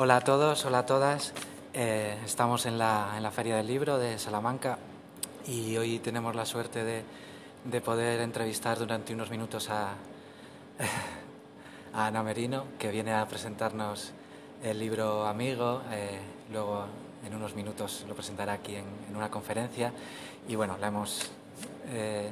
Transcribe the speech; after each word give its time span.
Hola 0.00 0.18
a 0.18 0.20
todos, 0.20 0.64
hola 0.64 0.78
a 0.78 0.86
todas. 0.86 1.32
Eh, 1.74 2.16
estamos 2.24 2.66
en 2.66 2.78
la, 2.78 3.14
en 3.16 3.22
la, 3.24 3.32
Feria 3.32 3.56
del 3.56 3.66
Libro 3.66 3.98
de 3.98 4.16
Salamanca 4.16 4.78
y 5.44 5.76
hoy 5.76 5.98
tenemos 5.98 6.36
la 6.36 6.46
suerte 6.46 6.84
de, 6.84 7.02
de 7.64 7.80
poder 7.80 8.20
entrevistar 8.20 8.78
durante 8.78 9.12
unos 9.12 9.28
minutos 9.28 9.68
a, 9.70 9.94
Ana 11.92 12.22
Merino, 12.22 12.66
que 12.78 12.92
viene 12.92 13.12
a 13.12 13.26
presentarnos 13.26 14.12
el 14.62 14.78
libro 14.78 15.26
Amigo. 15.26 15.82
Eh, 15.90 16.20
luego, 16.52 16.84
en 17.26 17.34
unos 17.34 17.56
minutos, 17.56 18.04
lo 18.06 18.14
presentará 18.14 18.52
aquí 18.52 18.76
en, 18.76 18.86
en 19.08 19.16
una 19.16 19.32
conferencia. 19.32 19.92
Y 20.46 20.54
bueno, 20.54 20.78
la 20.78 20.86
hemos 20.86 21.28
eh, 21.88 22.30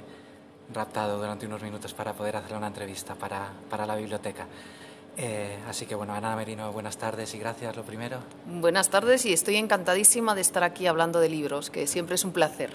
raptado 0.73 1.19
durante 1.19 1.47
unos 1.47 1.63
minutos 1.63 1.93
para 1.95 2.13
poder 2.13 2.37
hacer 2.37 2.57
una 2.57 2.69
entrevista 2.69 3.17
para, 3.17 3.51
para 3.69 3.85
la 3.87 3.97
biblioteca. 3.97 4.47
Eh, 5.17 5.59
así 5.67 5.87
que 5.87 5.95
bueno, 5.95 6.13
Ana 6.13 6.37
Merino, 6.37 6.71
buenas 6.73 6.99
tardes 6.99 7.35
y 7.35 7.39
gracias, 7.39 7.75
lo 7.75 7.85
primero. 7.85 8.19
Buenas 8.47 8.91
tardes 8.91 9.25
y 9.25 9.33
estoy 9.33 9.57
encantadísima 9.57 10.35
de 10.35 10.43
estar 10.43 10.63
aquí 10.63 10.87
hablando 10.87 11.21
de 11.21 11.31
libros, 11.31 11.71
que 11.71 11.87
siempre 11.87 12.17
es 12.17 12.25
un 12.25 12.33
placer. 12.33 12.71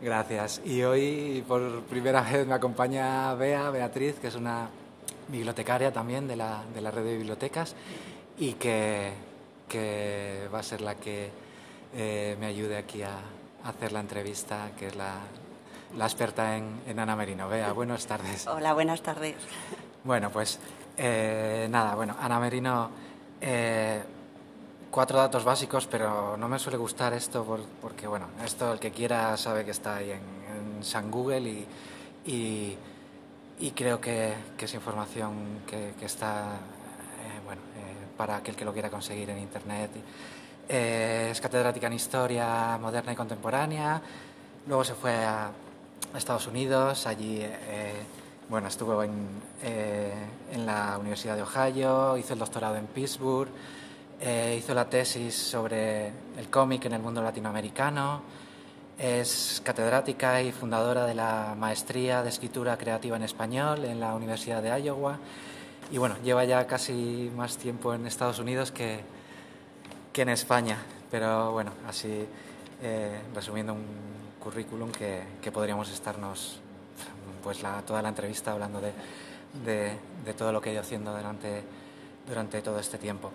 Gracias. 0.00 0.60
Y 0.64 0.82
hoy 0.82 1.44
por 1.46 1.82
primera 1.82 2.22
vez 2.32 2.46
me 2.46 2.54
acompaña 2.54 3.34
Bea, 3.34 3.70
Beatriz, 3.70 4.16
que 4.20 4.28
es 4.28 4.36
una 4.36 4.68
bibliotecaria 5.28 5.92
también 5.92 6.28
de 6.28 6.36
la, 6.36 6.62
de 6.72 6.80
la 6.80 6.90
red 6.90 7.04
de 7.04 7.16
bibliotecas 7.16 7.74
y 8.38 8.52
que, 8.54 9.12
que 9.68 10.48
va 10.54 10.60
a 10.60 10.62
ser 10.62 10.82
la 10.82 10.94
que 10.94 11.30
eh, 11.94 12.36
me 12.38 12.46
ayude 12.46 12.76
aquí 12.76 13.02
a, 13.02 13.18
a, 13.64 13.68
hacer 13.68 13.90
la 13.92 14.00
entrevista, 14.00 14.70
que 14.78 14.88
es 14.88 14.96
la, 14.96 15.14
la 15.96 16.04
experta 16.04 16.56
en, 16.56 16.80
en 16.86 16.98
Ana 16.98 17.16
Merino. 17.16 17.48
Bea, 17.48 17.72
buenas 17.72 18.06
tardes. 18.06 18.46
Hola, 18.46 18.72
buenas 18.72 19.02
tardes. 19.02 19.34
Bueno, 20.04 20.30
pues 20.30 20.58
eh, 20.96 21.66
nada, 21.70 21.94
bueno, 21.94 22.16
Ana 22.20 22.38
Merino, 22.38 22.90
eh, 23.40 24.02
cuatro 24.90 25.18
datos 25.18 25.44
básicos, 25.44 25.86
pero 25.86 26.36
no 26.36 26.48
me 26.48 26.58
suele 26.58 26.76
gustar 26.76 27.14
esto 27.14 27.44
por, 27.44 27.60
porque, 27.80 28.06
bueno, 28.06 28.26
esto 28.44 28.72
el 28.72 28.78
que 28.78 28.90
quiera 28.90 29.36
sabe 29.36 29.64
que 29.64 29.70
está 29.70 29.96
ahí 29.96 30.10
en, 30.10 30.42
San 30.82 31.12
Google 31.12 31.64
y, 32.26 32.76
y, 33.60 33.70
creo 33.70 34.00
que, 34.00 34.34
es 34.58 34.74
información 34.74 35.60
que, 35.64 35.94
está, 36.04 36.56
eh, 37.20 37.40
bueno, 37.44 37.60
para 38.16 38.36
aquel 38.36 38.56
que 38.56 38.64
lo 38.64 38.72
quiera 38.72 38.90
conseguir 38.90 39.30
en 39.30 39.38
Internet. 39.38 39.90
es 40.68 41.40
catedrática 41.40 41.86
en 41.86 41.92
Historia 41.92 42.76
Moderna 42.80 43.12
y 43.12 43.16
Contemporánea, 43.16 44.02
luego 44.66 44.82
se 44.82 44.94
fue 44.94 45.14
a 45.14 45.52
Estados 46.16 46.48
Unidos, 46.48 47.06
allí 47.06 47.46
bueno, 48.48 48.68
estuvo 48.68 49.02
en, 49.02 49.28
eh, 49.62 50.12
en, 50.52 50.66
la 50.66 50.98
Universidad 50.98 51.36
de 51.36 51.42
Ohio, 51.42 52.16
hizo 52.16 52.32
el 52.34 52.38
doctorado 52.38 52.76
en 52.76 52.86
Pittsburgh, 52.86 53.48
eh, 54.20 54.56
hizo 54.58 54.74
la 54.74 54.88
tesis 54.88 55.34
sobre 55.34 56.08
el 56.36 56.48
cómic 56.50 56.84
en 56.84 56.92
el 56.94 57.00
mundo 57.00 57.22
latinoamericano, 57.22 58.22
es 58.98 59.60
catedrática 59.64 60.42
y 60.42 60.52
fundadora 60.52 61.06
de 61.06 61.14
la 61.14 61.54
maestría 61.58 62.22
de 62.22 62.28
escritura 62.28 62.76
creativa 62.76 63.16
en 63.16 63.22
español 63.22 63.84
en 63.84 63.98
la 63.98 64.14
Universidad 64.14 64.62
de 64.62 64.80
Iowa. 64.80 65.18
Y 65.90 65.98
bueno, 65.98 66.16
lleva 66.22 66.44
ya 66.44 66.66
casi 66.66 67.32
más 67.36 67.56
tiempo 67.56 67.94
en 67.94 68.06
Estados 68.06 68.38
Unidos 68.38 68.70
que, 68.70 69.00
que 70.12 70.22
en 70.22 70.28
España, 70.28 70.78
pero 71.10 71.52
bueno, 71.52 71.72
así 71.88 72.26
eh, 72.82 73.20
resumiendo 73.34 73.72
un 73.72 73.84
currículum 74.40 74.90
que, 74.92 75.22
que 75.40 75.50
podríamos 75.50 75.90
estarnos 75.90 76.60
pues 77.42 77.58
toda 77.86 78.02
la 78.02 78.08
entrevista 78.08 78.52
hablando 78.52 78.80
de, 78.80 78.92
de, 79.64 79.96
de, 80.24 80.34
todo 80.34 80.52
lo 80.52 80.60
que 80.60 80.70
he 80.70 80.72
ido 80.72 80.82
haciendo 80.82 81.14
durante, 81.14 81.62
durante 82.26 82.62
todo 82.62 82.78
este 82.78 82.98
tiempo. 82.98 83.30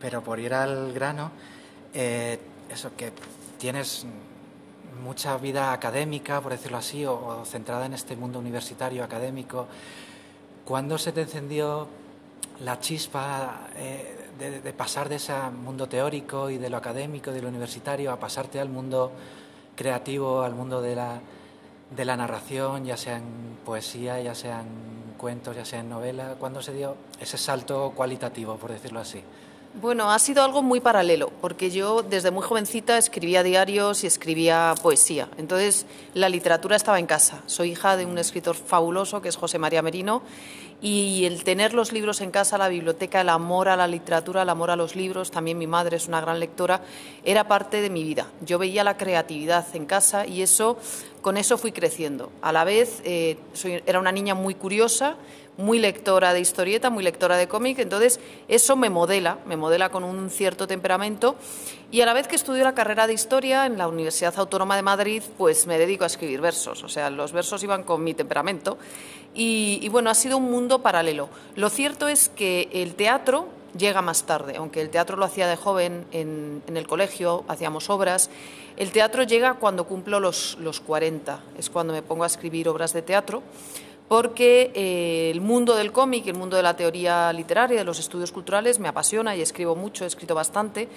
Pero 0.00 0.22
por 0.22 0.38
ir 0.38 0.54
al 0.54 0.92
grano, 0.92 1.30
eh, 1.94 2.38
eso 2.70 2.90
que 2.96 3.12
tienes 3.58 4.06
mucha 5.02 5.36
vida 5.38 5.72
académica, 5.72 6.40
por 6.40 6.52
decirlo 6.52 6.78
así, 6.78 7.04
o, 7.04 7.14
o, 7.14 7.44
centrada 7.44 7.86
en 7.86 7.94
este 7.94 8.16
mundo 8.16 8.38
universitario 8.38 9.04
académico. 9.04 9.66
¿Cuándo 10.64 10.98
se 10.98 11.12
te 11.12 11.22
encendió 11.22 11.88
la 12.60 12.78
chispa 12.80 13.68
eh, 13.76 14.28
de, 14.38 14.60
de, 14.60 14.72
pasar 14.72 15.08
de 15.08 15.16
ese 15.16 15.32
mundo 15.50 15.88
teórico 15.88 16.50
y 16.50 16.58
de 16.58 16.68
lo 16.68 16.76
académico, 16.76 17.30
de 17.30 17.42
lo 17.42 17.48
universitario, 17.48 18.12
a 18.12 18.18
pasarte 18.18 18.60
al 18.60 18.68
mundo 18.68 19.12
creativo, 19.76 20.42
al 20.42 20.54
mundo 20.54 20.82
de 20.82 20.96
la, 20.96 21.20
de 21.90 22.04
la 22.04 22.16
narración, 22.16 22.84
ya 22.84 22.96
sea 22.96 23.16
en 23.16 23.58
poesía, 23.64 24.20
ya 24.20 24.34
sea 24.34 24.60
en 24.60 25.14
cuentos, 25.16 25.56
ya 25.56 25.64
sea 25.64 25.80
en 25.80 25.88
novela? 25.88 26.36
¿Cuándo 26.38 26.62
se 26.62 26.72
dio 26.72 26.96
ese 27.20 27.38
salto 27.38 27.92
cualitativo, 27.94 28.56
por 28.56 28.70
decirlo 28.72 29.00
así? 29.00 29.22
Bueno, 29.80 30.10
ha 30.10 30.18
sido 30.18 30.42
algo 30.42 30.62
muy 30.62 30.80
paralelo, 30.80 31.30
porque 31.40 31.70
yo 31.70 32.02
desde 32.02 32.30
muy 32.30 32.42
jovencita 32.42 32.96
escribía 32.96 33.42
diarios 33.42 34.02
y 34.02 34.06
escribía 34.06 34.74
poesía. 34.82 35.28
Entonces, 35.36 35.86
la 36.14 36.28
literatura 36.28 36.74
estaba 36.74 36.98
en 36.98 37.06
casa. 37.06 37.42
Soy 37.46 37.72
hija 37.72 37.96
de 37.96 38.06
un 38.06 38.16
escritor 38.18 38.56
fabuloso 38.56 39.20
que 39.20 39.28
es 39.28 39.36
José 39.36 39.58
María 39.58 39.82
Merino 39.82 40.22
y 40.80 41.24
el 41.24 41.42
tener 41.42 41.74
los 41.74 41.92
libros 41.92 42.20
en 42.20 42.30
casa, 42.30 42.56
la 42.56 42.68
biblioteca, 42.68 43.20
el 43.20 43.28
amor 43.28 43.68
a 43.68 43.76
la 43.76 43.88
literatura, 43.88 44.42
el 44.42 44.48
amor 44.48 44.70
a 44.70 44.76
los 44.76 44.94
libros, 44.94 45.30
también 45.30 45.58
mi 45.58 45.66
madre 45.66 45.96
es 45.96 46.06
una 46.06 46.20
gran 46.20 46.38
lectora, 46.38 46.82
era 47.24 47.48
parte 47.48 47.80
de 47.80 47.90
mi 47.90 48.04
vida. 48.04 48.28
Yo 48.42 48.58
veía 48.58 48.84
la 48.84 48.96
creatividad 48.96 49.66
en 49.74 49.86
casa 49.86 50.26
y 50.26 50.42
eso, 50.42 50.78
con 51.20 51.36
eso 51.36 51.58
fui 51.58 51.72
creciendo. 51.72 52.30
A 52.42 52.52
la 52.52 52.62
vez, 52.64 53.00
eh, 53.04 53.38
era 53.86 53.98
una 53.98 54.12
niña 54.12 54.34
muy 54.34 54.54
curiosa, 54.54 55.16
muy 55.58 55.80
lectora 55.80 56.32
de 56.32 56.40
historieta, 56.40 56.88
muy 56.88 57.02
lectora 57.02 57.36
de 57.36 57.48
cómic, 57.48 57.80
entonces 57.80 58.20
eso 58.46 58.76
me 58.76 58.90
modela, 58.90 59.38
me 59.44 59.56
modela 59.56 59.90
con 59.90 60.04
un 60.04 60.30
cierto 60.30 60.68
temperamento 60.68 61.34
y 61.90 62.00
a 62.00 62.06
la 62.06 62.12
vez 62.12 62.28
que 62.28 62.36
estudio 62.36 62.62
la 62.62 62.76
carrera 62.76 63.08
de 63.08 63.14
historia 63.14 63.66
en 63.66 63.76
la 63.76 63.88
Universidad 63.88 64.34
Autónoma 64.36 64.76
de 64.76 64.82
Madrid, 64.82 65.22
pues 65.36 65.66
me 65.66 65.76
dedico 65.76 66.04
a 66.04 66.06
escribir 66.06 66.40
versos, 66.40 66.84
o 66.84 66.88
sea, 66.88 67.10
los 67.10 67.32
versos 67.32 67.60
iban 67.64 67.82
con 67.82 68.04
mi 68.04 68.14
temperamento 68.14 68.78
y, 69.34 69.88
bueno, 69.90 70.10
ha 70.10 70.14
sido 70.14 70.38
un 70.38 70.50
mundo 70.50 70.80
paralelo. 70.80 71.28
Lo 71.54 71.70
cierto 71.70 72.08
es 72.08 72.28
que 72.28 72.68
el 72.72 72.94
teatro 72.94 73.48
llega 73.76 74.02
más 74.02 74.24
tarde, 74.24 74.56
aunque 74.56 74.80
el 74.80 74.90
teatro 74.90 75.16
lo 75.16 75.24
hacía 75.24 75.46
de 75.46 75.56
joven 75.56 76.04
en, 76.12 76.62
en 76.66 76.76
el 76.76 76.86
colegio, 76.86 77.44
hacíamos 77.48 77.90
obras, 77.90 78.30
el 78.76 78.90
teatro 78.90 79.22
llega 79.24 79.54
cuando 79.54 79.84
cumplo 79.84 80.20
los, 80.20 80.56
los 80.60 80.80
40, 80.80 81.40
es 81.58 81.70
cuando 81.70 81.92
me 81.92 82.02
pongo 82.02 82.24
a 82.24 82.26
escribir 82.26 82.68
obras 82.68 82.92
de 82.92 83.02
teatro 83.02 83.42
porque 84.08 84.72
eh, 84.74 85.30
el 85.30 85.42
mundo 85.42 85.76
del 85.76 85.92
cómic, 85.92 86.26
el 86.26 86.34
mundo 86.34 86.56
de 86.56 86.62
la 86.62 86.74
teoría 86.74 87.32
literaria, 87.32 87.78
de 87.78 87.84
los 87.84 87.98
estudios 87.98 88.32
culturales, 88.32 88.78
me 88.78 88.88
apasiona 88.88 89.36
y 89.36 89.42
escribo 89.42 89.76
mucho, 89.76 90.04
he 90.04 90.06
escrito 90.06 90.34
bastante. 90.34 90.88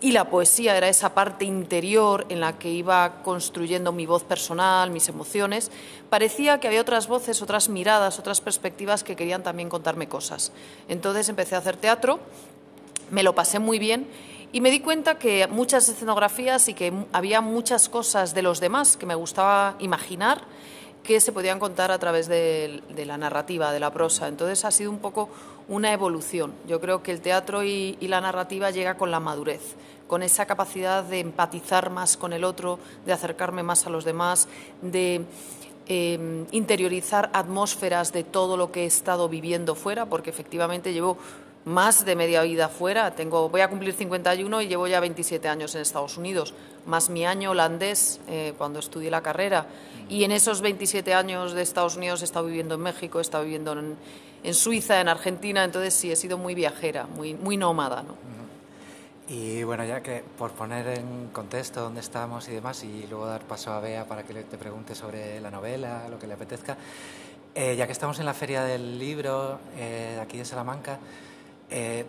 Y 0.00 0.12
la 0.12 0.28
poesía 0.28 0.76
era 0.76 0.88
esa 0.88 1.14
parte 1.14 1.44
interior 1.44 2.26
en 2.28 2.40
la 2.40 2.58
que 2.58 2.70
iba 2.70 3.22
construyendo 3.22 3.92
mi 3.92 4.06
voz 4.06 4.22
personal, 4.22 4.90
mis 4.90 5.08
emociones. 5.08 5.70
Parecía 6.10 6.60
que 6.60 6.68
había 6.68 6.80
otras 6.80 7.08
voces, 7.08 7.40
otras 7.40 7.68
miradas, 7.68 8.18
otras 8.18 8.40
perspectivas 8.40 9.02
que 9.02 9.16
querían 9.16 9.42
también 9.42 9.68
contarme 9.68 10.08
cosas. 10.08 10.52
Entonces 10.88 11.28
empecé 11.28 11.54
a 11.54 11.58
hacer 11.58 11.76
teatro, 11.76 12.20
me 13.10 13.22
lo 13.22 13.34
pasé 13.34 13.58
muy 13.58 13.78
bien 13.78 14.06
y 14.52 14.60
me 14.60 14.70
di 14.70 14.80
cuenta 14.80 15.18
que 15.18 15.46
muchas 15.48 15.88
escenografías 15.88 16.68
y 16.68 16.74
que 16.74 16.92
había 17.12 17.40
muchas 17.40 17.88
cosas 17.88 18.34
de 18.34 18.42
los 18.42 18.60
demás 18.60 18.96
que 18.96 19.06
me 19.06 19.14
gustaba 19.14 19.74
imaginar 19.78 20.42
que 21.04 21.20
se 21.20 21.32
podían 21.32 21.60
contar 21.60 21.92
a 21.92 21.98
través 21.98 22.26
de, 22.26 22.82
la 22.96 23.18
narrativa, 23.18 23.72
de 23.72 23.78
la 23.78 23.92
prosa. 23.92 24.26
Entonces 24.26 24.64
ha 24.64 24.70
sido 24.70 24.90
un 24.90 24.98
poco 24.98 25.28
una 25.68 25.92
evolución. 25.92 26.54
Yo 26.66 26.80
creo 26.80 27.02
que 27.02 27.12
el 27.12 27.20
teatro 27.20 27.62
y, 27.62 27.96
la 28.00 28.20
narrativa 28.20 28.70
llega 28.70 28.96
con 28.96 29.10
la 29.10 29.20
madurez, 29.20 29.76
con 30.08 30.22
esa 30.22 30.46
capacidad 30.46 31.04
de 31.04 31.20
empatizar 31.20 31.90
más 31.90 32.16
con 32.16 32.32
el 32.32 32.42
otro, 32.42 32.78
de 33.04 33.12
acercarme 33.12 33.62
más 33.62 33.86
a 33.86 33.90
los 33.90 34.04
demás, 34.04 34.48
de 34.80 35.26
em, 35.86 36.46
interiorizar 36.50 37.28
atmósferas 37.34 38.12
de 38.12 38.24
todo 38.24 38.56
lo 38.56 38.72
que 38.72 38.84
he 38.84 38.86
estado 38.86 39.28
viviendo 39.28 39.74
fuera, 39.74 40.06
porque 40.06 40.30
efectivamente 40.30 40.94
llevo 40.94 41.18
más 41.64 42.04
de 42.04 42.16
media 42.16 42.42
vida 42.42 42.68
fuera. 42.68 43.14
Tengo, 43.14 43.48
voy 43.48 43.60
a 43.60 43.68
cumplir 43.68 43.94
51 43.94 44.62
y 44.62 44.68
llevo 44.68 44.86
ya 44.86 45.00
27 45.00 45.48
años 45.48 45.74
en 45.74 45.82
Estados 45.82 46.16
Unidos, 46.16 46.54
más 46.86 47.10
mi 47.10 47.24
año 47.24 47.52
holandés 47.52 48.20
eh, 48.28 48.54
cuando 48.56 48.78
estudié 48.78 49.10
la 49.10 49.22
carrera. 49.22 49.66
Y 50.08 50.24
en 50.24 50.32
esos 50.32 50.60
27 50.60 51.14
años 51.14 51.52
de 51.52 51.62
Estados 51.62 51.96
Unidos 51.96 52.22
he 52.22 52.24
estado 52.24 52.46
viviendo 52.46 52.74
en 52.74 52.82
México, 52.82 53.18
he 53.18 53.22
estado 53.22 53.44
viviendo 53.44 53.72
en, 53.72 53.96
en 54.42 54.54
Suiza, 54.54 55.00
en 55.00 55.08
Argentina, 55.08 55.64
entonces 55.64 55.94
sí, 55.94 56.12
he 56.12 56.16
sido 56.16 56.36
muy 56.36 56.54
viajera, 56.54 57.06
muy, 57.06 57.34
muy 57.34 57.56
nómada. 57.56 58.02
¿no? 58.02 58.14
Y 59.28 59.62
bueno, 59.62 59.84
ya 59.86 60.02
que 60.02 60.22
por 60.36 60.50
poner 60.50 60.98
en 60.98 61.28
contexto 61.32 61.80
dónde 61.80 62.00
estamos 62.00 62.46
y 62.48 62.52
demás, 62.52 62.84
y 62.84 63.06
luego 63.08 63.24
dar 63.24 63.40
paso 63.42 63.72
a 63.72 63.80
Bea 63.80 64.04
para 64.04 64.22
que 64.22 64.34
te 64.34 64.58
pregunte 64.58 64.94
sobre 64.94 65.40
la 65.40 65.50
novela, 65.50 66.06
lo 66.10 66.18
que 66.18 66.26
le 66.26 66.34
apetezca, 66.34 66.76
eh, 67.54 67.74
ya 67.74 67.86
que 67.86 67.92
estamos 67.92 68.18
en 68.18 68.26
la 68.26 68.34
Feria 68.34 68.64
del 68.64 68.98
Libro 68.98 69.60
eh, 69.78 70.18
aquí 70.20 70.36
de 70.36 70.44
Salamanca, 70.44 70.98
eh, 71.76 72.04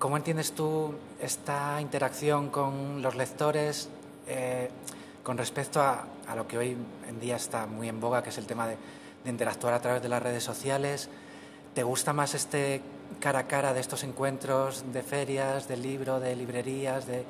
¿Cómo 0.00 0.16
entiendes 0.16 0.52
tú 0.52 0.92
esta 1.20 1.80
interacción 1.80 2.50
con 2.50 3.00
los 3.00 3.14
lectores 3.14 3.88
eh, 4.26 4.68
con 5.22 5.38
respecto 5.38 5.80
a, 5.80 6.04
lo 6.34 6.48
que 6.48 6.58
hoy 6.58 6.76
en 7.08 7.20
día 7.20 7.36
está 7.36 7.66
muy 7.66 7.88
en 7.88 8.00
boga, 8.00 8.24
que 8.24 8.30
es 8.30 8.38
el 8.38 8.46
tema 8.46 8.66
de, 8.66 8.76
interactuar 9.24 9.72
a 9.72 9.80
través 9.80 10.02
de 10.02 10.08
las 10.08 10.20
redes 10.20 10.42
sociales? 10.42 11.08
¿Te 11.74 11.84
gusta 11.84 12.12
más 12.12 12.34
este 12.34 12.82
cara 13.20 13.38
a 13.38 13.46
cara 13.46 13.72
de 13.72 13.80
estos 13.80 14.02
encuentros 14.02 14.84
de 14.92 15.02
ferias, 15.04 15.68
de 15.68 15.76
libro, 15.76 16.18
de 16.18 16.34
librerías, 16.34 17.06
de, 17.06 17.24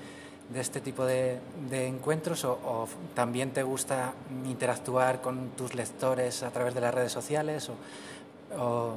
este 0.54 0.80
tipo 0.80 1.04
de, 1.04 1.38
encuentros? 1.70 2.46
O, 2.46 2.88
también 3.14 3.50
te 3.50 3.62
gusta 3.62 4.14
interactuar 4.46 5.20
con 5.20 5.50
tus 5.50 5.74
lectores 5.74 6.42
a 6.42 6.50
través 6.50 6.74
de 6.74 6.80
las 6.80 6.94
redes 6.94 7.12
sociales? 7.12 7.70
o 8.56 8.94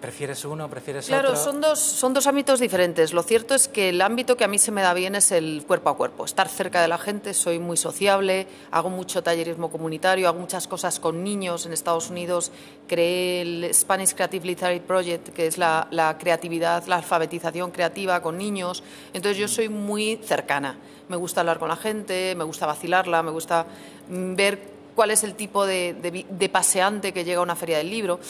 ¿Prefieres 0.00 0.44
uno, 0.44 0.68
prefieres 0.68 1.06
otro? 1.06 1.18
Claro, 1.18 1.36
son 1.36 1.62
dos, 1.62 1.78
son 1.78 2.12
dos 2.12 2.26
ámbitos 2.26 2.60
diferentes. 2.60 3.14
Lo 3.14 3.22
cierto 3.22 3.54
es 3.54 3.68
que 3.68 3.88
el 3.88 4.02
ámbito 4.02 4.36
que 4.36 4.44
a 4.44 4.48
mí 4.48 4.58
se 4.58 4.70
me 4.70 4.82
da 4.82 4.92
bien 4.92 5.14
es 5.14 5.32
el 5.32 5.64
cuerpo 5.66 5.88
a 5.88 5.96
cuerpo, 5.96 6.26
estar 6.26 6.46
cerca 6.48 6.82
de 6.82 6.88
la 6.88 6.98
gente, 6.98 7.32
soy 7.32 7.58
muy 7.58 7.78
sociable, 7.78 8.46
hago 8.70 8.90
mucho 8.90 9.22
tallerismo 9.22 9.70
comunitario, 9.70 10.28
hago 10.28 10.38
muchas 10.38 10.68
cosas 10.68 11.00
con 11.00 11.24
niños. 11.24 11.64
En 11.64 11.72
Estados 11.72 12.10
Unidos 12.10 12.52
creé 12.86 13.40
el 13.40 13.74
Spanish 13.74 14.14
Creative 14.14 14.46
Literary 14.46 14.80
Project, 14.80 15.30
que 15.30 15.46
es 15.46 15.56
la, 15.56 15.88
la 15.90 16.18
creatividad, 16.18 16.84
la 16.86 16.96
alfabetización 16.96 17.70
creativa 17.70 18.20
con 18.20 18.36
niños. 18.36 18.82
Entonces 19.14 19.38
yo 19.38 19.48
soy 19.48 19.70
muy 19.70 20.16
cercana. 20.22 20.76
Me 21.08 21.16
gusta 21.16 21.40
hablar 21.40 21.58
con 21.58 21.68
la 21.68 21.76
gente, 21.76 22.34
me 22.36 22.44
gusta 22.44 22.66
vacilarla, 22.66 23.22
me 23.22 23.30
gusta 23.30 23.64
ver 24.08 24.58
cuál 24.94 25.10
es 25.10 25.24
el 25.24 25.34
tipo 25.34 25.64
de, 25.64 25.94
de, 25.94 26.26
de 26.28 26.48
paseante 26.50 27.12
que 27.12 27.24
llega 27.24 27.40
a 27.40 27.42
una 27.42 27.56
feria 27.56 27.78
del 27.78 27.88
libro. 27.88 28.20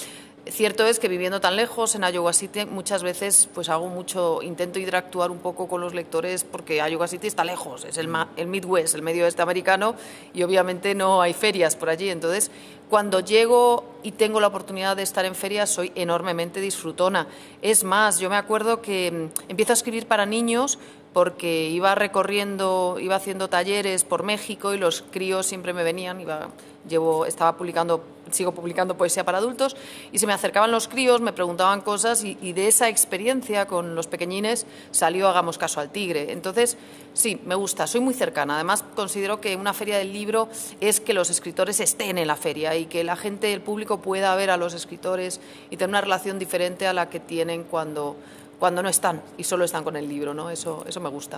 Cierto 0.46 0.86
es 0.86 0.98
que 0.98 1.08
viviendo 1.08 1.40
tan 1.40 1.56
lejos 1.56 1.94
en 1.94 2.02
Iowa 2.02 2.34
City 2.34 2.66
muchas 2.66 3.02
veces 3.02 3.48
pues 3.54 3.70
hago 3.70 3.88
mucho 3.88 4.42
intento 4.42 4.78
interactuar 4.78 5.30
un 5.30 5.38
poco 5.38 5.68
con 5.68 5.80
los 5.80 5.94
lectores 5.94 6.44
porque 6.44 6.76
Iowa 6.86 7.08
City 7.08 7.26
está 7.26 7.44
lejos, 7.44 7.86
es 7.86 7.96
el, 7.96 8.10
el 8.36 8.46
Midwest, 8.46 8.94
el 8.94 9.00
medio 9.00 9.24
oeste 9.24 9.40
americano 9.40 9.94
y 10.34 10.42
obviamente 10.42 10.94
no 10.94 11.22
hay 11.22 11.32
ferias 11.32 11.76
por 11.76 11.88
allí. 11.88 12.10
Entonces, 12.10 12.50
cuando 12.90 13.20
llego 13.20 13.84
y 14.02 14.12
tengo 14.12 14.38
la 14.38 14.48
oportunidad 14.48 14.96
de 14.96 15.02
estar 15.02 15.24
en 15.24 15.34
ferias 15.34 15.70
soy 15.70 15.92
enormemente 15.94 16.60
disfrutona. 16.60 17.26
Es 17.62 17.82
más, 17.82 18.18
yo 18.18 18.28
me 18.28 18.36
acuerdo 18.36 18.82
que 18.82 19.10
mm, 19.10 19.50
empiezo 19.50 19.72
a 19.72 19.74
escribir 19.74 20.06
para 20.06 20.26
niños 20.26 20.78
porque 21.14 21.68
iba 21.70 21.94
recorriendo, 21.94 22.96
iba 23.00 23.14
haciendo 23.14 23.48
talleres 23.48 24.02
por 24.04 24.24
México 24.24 24.74
y 24.74 24.78
los 24.78 25.02
críos 25.12 25.46
siempre 25.46 25.72
me 25.72 25.84
venían, 25.84 26.20
iba, 26.20 26.48
llevo, 26.88 27.24
estaba 27.24 27.56
publicando, 27.56 28.04
sigo 28.32 28.50
publicando 28.50 28.96
poesía 28.96 29.24
para 29.24 29.38
adultos 29.38 29.76
y 30.10 30.18
se 30.18 30.26
me 30.26 30.32
acercaban 30.32 30.72
los 30.72 30.88
críos, 30.88 31.20
me 31.20 31.32
preguntaban 31.32 31.82
cosas 31.82 32.24
y, 32.24 32.52
de 32.52 32.66
esa 32.66 32.88
experiencia 32.88 33.66
con 33.66 33.94
los 33.94 34.08
pequeñines 34.08 34.66
salió 34.90 35.28
Hagamos 35.28 35.56
caso 35.56 35.78
al 35.78 35.90
tigre. 35.90 36.32
Entonces, 36.32 36.76
sí, 37.12 37.40
me 37.46 37.54
gusta, 37.54 37.86
soy 37.86 38.00
muy 38.00 38.14
cercana. 38.14 38.56
Además, 38.56 38.84
considero 38.96 39.40
que 39.40 39.54
una 39.54 39.72
feria 39.72 39.98
del 39.98 40.12
libro 40.12 40.48
es 40.80 40.98
que 40.98 41.14
los 41.14 41.30
escritores 41.30 41.78
estén 41.78 42.18
en 42.18 42.26
la 42.26 42.36
feria 42.36 42.74
y 42.74 42.86
que 42.86 43.04
la 43.04 43.14
gente, 43.14 43.52
el 43.52 43.60
público 43.60 44.00
pueda 44.00 44.34
ver 44.34 44.50
a 44.50 44.56
los 44.56 44.74
escritores 44.74 45.40
y 45.70 45.76
tener 45.76 45.90
una 45.90 46.00
relación 46.00 46.40
diferente 46.40 46.88
a 46.88 46.92
la 46.92 47.08
que 47.08 47.20
tienen 47.20 47.62
cuando 47.62 48.16
cuando 48.64 48.82
no 48.82 48.88
están 48.88 49.20
y 49.36 49.44
solo 49.44 49.66
están 49.66 49.84
con 49.84 49.94
el 49.94 50.08
libro, 50.08 50.32
¿no? 50.32 50.48
Eso, 50.48 50.86
eso 50.88 50.98
me 50.98 51.10
gusta. 51.10 51.36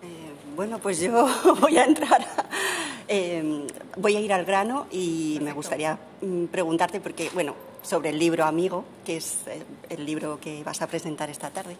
Eh, 0.00 0.32
bueno, 0.54 0.78
pues 0.78 1.00
yo 1.00 1.26
voy 1.60 1.76
a 1.76 1.84
entrar, 1.84 2.24
eh, 3.08 3.66
voy 3.96 4.14
a 4.14 4.20
ir 4.20 4.32
al 4.32 4.44
grano 4.44 4.86
y 4.92 5.40
me 5.42 5.52
gustaría 5.52 5.98
mm, 6.20 6.44
preguntarte, 6.44 7.00
porque, 7.00 7.30
bueno, 7.34 7.56
sobre 7.82 8.10
el 8.10 8.18
libro 8.20 8.44
Amigo, 8.44 8.84
que 9.04 9.16
es 9.16 9.38
eh, 9.48 9.64
el 9.88 10.06
libro 10.06 10.38
que 10.40 10.62
vas 10.62 10.82
a 10.82 10.86
presentar 10.86 11.30
esta 11.30 11.50
tarde. 11.50 11.76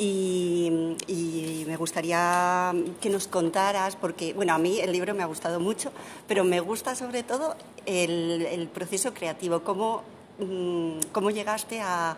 Y, 0.00 1.64
me 1.64 1.76
gustaría 1.76 2.74
que 3.00 3.08
nos 3.08 3.28
contaras, 3.28 3.94
porque, 3.94 4.34
bueno, 4.34 4.52
a 4.52 4.58
mí 4.58 4.80
el 4.80 4.90
libro 4.90 5.14
me 5.14 5.22
ha 5.22 5.26
gustado 5.26 5.60
mucho, 5.60 5.92
pero 6.26 6.42
me 6.42 6.58
gusta 6.58 6.96
sobre 6.96 7.22
todo 7.22 7.54
el, 7.86 8.48
el 8.50 8.66
proceso 8.66 9.14
creativo, 9.14 9.60
cómo, 9.60 10.02
mm, 10.40 11.12
cómo 11.12 11.30
llegaste 11.30 11.80
a, 11.80 12.16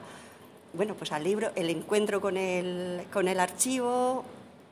bueno, 0.77 0.95
pues 0.95 1.13
al 1.13 1.25
libro, 1.25 1.51
el 1.55 1.71
encuentro 1.71 2.21
con 2.21 2.37
el, 2.37 3.03
con 3.13 3.29
el 3.29 3.41
archivo, 3.41 4.25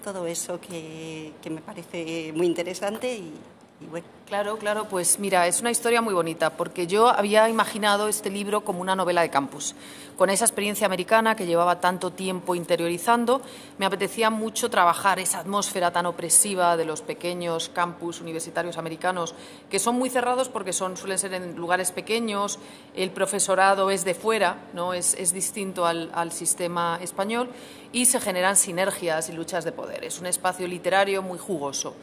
todo 0.03 0.27
eso 0.27 0.61
que, 0.61 1.33
que 1.43 1.51
me 1.51 1.61
parece 1.61 2.33
muy 2.35 2.47
interesante 2.47 3.15
y, 3.15 3.33
Claro, 4.33 4.57
claro, 4.57 4.89
pues 4.89 5.19
mira, 5.19 5.47
es 5.47 5.61
una 5.61 5.71
historia 5.71 6.01
muy 6.01 6.15
bonita 6.15 6.57
porque 6.57 6.87
yo 6.87 7.09
había 7.09 7.51
imaginado 7.51 8.09
este 8.09 8.31
libro 8.31 8.63
como 8.63 8.81
una 8.81 8.97
novela 8.97 9.21
de 9.21 9.29
campus. 9.29 9.75
Con 10.17 10.31
esa 10.31 10.47
experiencia 10.47 10.87
americana 10.87 11.37
que 11.37 11.45
llevaba 11.45 11.81
tanto 11.81 12.13
tiempo 12.13 12.55
interiorizando, 12.55 13.43
me 13.77 13.85
apetecía 13.85 14.31
mucho 14.31 14.71
trabajar 14.71 15.19
esa 15.19 15.41
atmósfera 15.41 15.91
tan 15.91 16.07
opresiva 16.07 16.79
de 16.79 16.87
los 16.87 17.03
pequeños 17.03 17.69
campus 17.69 18.23
universitarios 18.23 18.79
americanos, 18.79 19.35
que 19.69 19.79
son 19.79 19.97
muy 19.97 20.09
cerrados 20.09 20.49
porque 20.49 20.73
son, 20.73 20.97
suelen 20.97 21.19
ser 21.19 21.35
en 21.35 21.55
lugares 21.55 21.93
pequeños, 21.93 22.59
el 22.97 23.11
profesorado 23.11 23.91
es 23.91 24.03
de 24.07 24.15
fuera, 24.15 24.57
¿no? 24.73 24.95
es, 24.95 25.35
distinto 25.35 25.85
al, 25.85 26.11
al 26.15 26.33
sistema 26.33 26.99
español 27.03 27.51
y 27.93 28.07
se 28.07 28.19
generan 28.19 28.57
sinergias 28.57 29.29
y 29.29 29.33
luchas 29.33 29.65
de 29.67 29.73
poder. 29.73 30.05
Es 30.05 30.21
un 30.21 30.27
espacio 30.27 30.67
literario 30.67 31.21
muy 31.21 31.39
jugoso. 31.39 31.95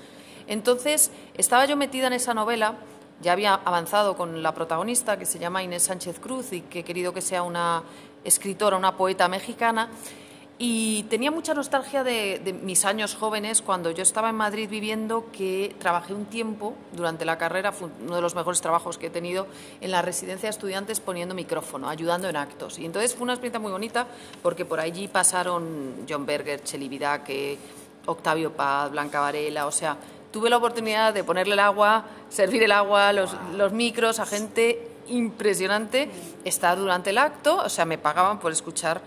Entonces, 0.49 1.11
estaba 1.35 1.65
yo 1.65 1.77
metida 1.77 2.07
en 2.07 2.13
esa 2.13 2.33
novela, 2.33 2.73
ya 3.21 3.33
había 3.33 3.53
avanzado 3.53 4.17
con 4.17 4.41
la 4.41 4.53
protagonista, 4.53 5.17
que 5.19 5.25
se 5.25 5.37
llama 5.37 5.61
Inés 5.61 5.83
Sánchez 5.83 6.19
Cruz, 6.19 6.51
y 6.53 6.61
que 6.61 6.79
he 6.79 6.83
querido 6.83 7.13
que 7.13 7.21
sea 7.21 7.43
una 7.43 7.83
escritora, 8.23 8.75
una 8.75 8.97
poeta 8.97 9.27
mexicana, 9.27 9.89
y 10.61 11.03
tenía 11.03 11.29
mucha 11.29 11.53
nostalgia 11.53 12.03
de, 12.03 12.53
mis 12.63 12.83
años 12.83 13.15
jóvenes, 13.15 13.61
cuando 13.61 13.91
yo 13.91 14.01
estaba 14.01 14.29
en 14.29 14.35
Madrid 14.37 14.67
viviendo, 14.67 15.31
que 15.31 15.75
trabajé 15.77 16.15
un 16.15 16.25
tiempo 16.25 16.73
durante 16.93 17.25
la 17.25 17.37
carrera, 17.37 17.71
fue 17.71 17.89
uno 18.03 18.15
de 18.15 18.21
los 18.21 18.33
mejores 18.33 18.59
trabajos 18.59 18.97
que 18.97 19.07
he 19.07 19.09
tenido 19.11 19.45
en 19.81 19.91
la 19.91 20.01
residencia 20.01 20.47
de 20.47 20.51
estudiantes 20.51 20.99
poniendo 20.99 21.35
micrófono, 21.35 21.87
ayudando 21.87 22.27
en 22.27 22.35
actos. 22.35 22.79
Y 22.79 22.85
entonces 22.85 23.13
fue 23.13 23.23
una 23.23 23.33
experiencia 23.33 23.59
muy 23.59 23.71
bonita 23.71 24.07
porque 24.41 24.65
por 24.65 24.79
allí 24.81 25.07
pasaron 25.07 26.05
John 26.09 26.25
Berger, 26.25 26.61
Cheli 26.63 26.89
Vidaque, 26.89 27.57
Octavio 28.05 28.51
Paz, 28.51 28.91
Blanca 28.91 29.21
Varela, 29.21 29.65
o 29.65 29.71
sea, 29.71 29.95
tuve 30.31 30.49
la 30.49 30.57
oportunidad 30.57 31.13
de 31.13 31.23
ponerle 31.23 31.53
el 31.53 31.59
agua, 31.59 32.05
servir 32.29 32.63
el 32.63 32.71
agua, 32.71 33.13
los, 33.13 33.35
los 33.55 33.71
micros 33.71 34.19
a 34.19 34.25
gente 34.25 34.87
impresionante, 35.07 36.09
estar 36.45 36.77
durante 36.77 37.09
el 37.09 37.17
acto, 37.17 37.57
o 37.57 37.69
sea, 37.69 37.85
me 37.85 37.97
pagaban 37.97 38.39
por 38.39 38.51
escuchar 38.51 39.01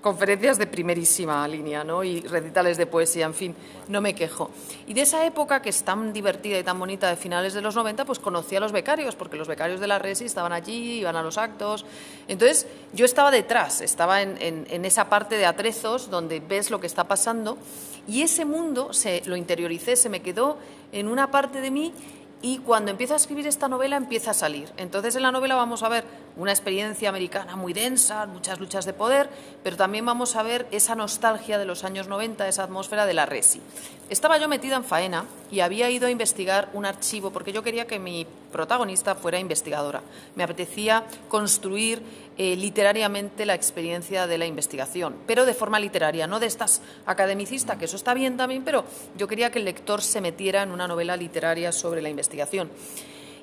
conferencias 0.00 0.58
de 0.58 0.66
primerísima 0.66 1.46
línea 1.48 1.82
¿no? 1.82 2.04
y 2.04 2.20
recitales 2.20 2.76
de 2.76 2.86
poesía, 2.86 3.26
en 3.26 3.34
fin, 3.34 3.54
no 3.88 4.00
me 4.00 4.14
quejo. 4.14 4.50
Y 4.86 4.94
de 4.94 5.02
esa 5.02 5.24
época 5.24 5.60
que 5.60 5.70
es 5.70 5.82
tan 5.82 6.12
divertida 6.12 6.58
y 6.58 6.62
tan 6.62 6.78
bonita 6.78 7.08
de 7.08 7.16
finales 7.16 7.54
de 7.54 7.60
los 7.60 7.74
90, 7.74 8.04
pues 8.04 8.18
conocí 8.18 8.56
a 8.56 8.60
los 8.60 8.72
becarios, 8.72 9.16
porque 9.16 9.36
los 9.36 9.48
becarios 9.48 9.80
de 9.80 9.86
la 9.86 9.98
Resi 9.98 10.24
estaban 10.24 10.52
allí, 10.52 11.00
iban 11.00 11.16
a 11.16 11.22
los 11.22 11.36
actos. 11.36 11.84
Entonces 12.28 12.66
yo 12.92 13.04
estaba 13.04 13.30
detrás, 13.30 13.80
estaba 13.80 14.22
en, 14.22 14.36
en, 14.40 14.84
esa 14.84 15.08
parte 15.08 15.36
de 15.36 15.46
atrezos 15.46 16.10
donde 16.10 16.40
ves 16.40 16.70
lo 16.70 16.80
que 16.80 16.86
está 16.86 17.04
pasando 17.04 17.58
y 18.06 18.22
ese 18.22 18.44
mundo 18.44 18.92
se, 18.92 19.22
lo 19.26 19.36
interioricé, 19.36 19.96
se 19.96 20.08
me 20.08 20.22
quedó 20.22 20.58
en 20.92 21.08
una 21.08 21.30
parte 21.30 21.60
de 21.60 21.70
mí 21.70 21.92
y 22.40 22.58
cuando 22.58 22.90
empiezo 22.90 23.14
a 23.14 23.16
escribir 23.16 23.46
esta 23.46 23.68
novela 23.68 23.96
empieza 23.96 24.30
a 24.30 24.34
salir. 24.34 24.70
Entonces 24.76 25.16
en 25.16 25.22
la 25.22 25.32
novela 25.32 25.56
vamos 25.56 25.82
a 25.82 25.88
ver 25.88 26.04
una 26.38 26.52
experiencia 26.52 27.08
americana 27.08 27.56
muy 27.56 27.72
densa, 27.72 28.24
muchas 28.26 28.60
luchas 28.60 28.84
de 28.84 28.92
poder, 28.92 29.28
pero 29.62 29.76
también 29.76 30.06
vamos 30.06 30.36
a 30.36 30.42
ver 30.42 30.66
esa 30.70 30.94
nostalgia 30.94 31.58
de 31.58 31.64
los 31.64 31.84
años 31.84 32.06
90, 32.06 32.46
esa 32.48 32.62
atmósfera 32.62 33.06
de 33.06 33.14
la 33.14 33.26
Resi. 33.26 33.60
Estaba 34.08 34.38
yo 34.38 34.48
metida 34.48 34.76
en 34.76 34.84
faena 34.84 35.26
y 35.50 35.60
había 35.60 35.90
ido 35.90 36.06
a 36.06 36.10
investigar 36.10 36.70
un 36.72 36.86
archivo 36.86 37.30
porque 37.30 37.52
yo 37.52 37.62
quería 37.62 37.86
que 37.86 37.98
mi 37.98 38.26
protagonista 38.52 39.16
fuera 39.16 39.38
investigadora. 39.38 40.00
Me 40.36 40.44
apetecía 40.44 41.04
construir 41.28 42.02
eh, 42.38 42.56
literariamente 42.56 43.44
la 43.44 43.54
experiencia 43.54 44.26
de 44.26 44.38
la 44.38 44.46
investigación, 44.46 45.16
pero 45.26 45.44
de 45.44 45.54
forma 45.54 45.80
literaria, 45.80 46.28
no 46.28 46.40
de 46.40 46.46
estas 46.46 46.80
academicistas, 47.04 47.76
que 47.76 47.86
eso 47.86 47.96
está 47.96 48.14
bien 48.14 48.36
también, 48.36 48.62
pero 48.64 48.84
yo 49.16 49.26
quería 49.26 49.50
que 49.50 49.58
el 49.58 49.64
lector 49.64 50.00
se 50.00 50.20
metiera 50.20 50.62
en 50.62 50.70
una 50.70 50.86
novela 50.86 51.16
literaria 51.16 51.72
sobre 51.72 52.00
la 52.00 52.08
investigación. 52.08 52.70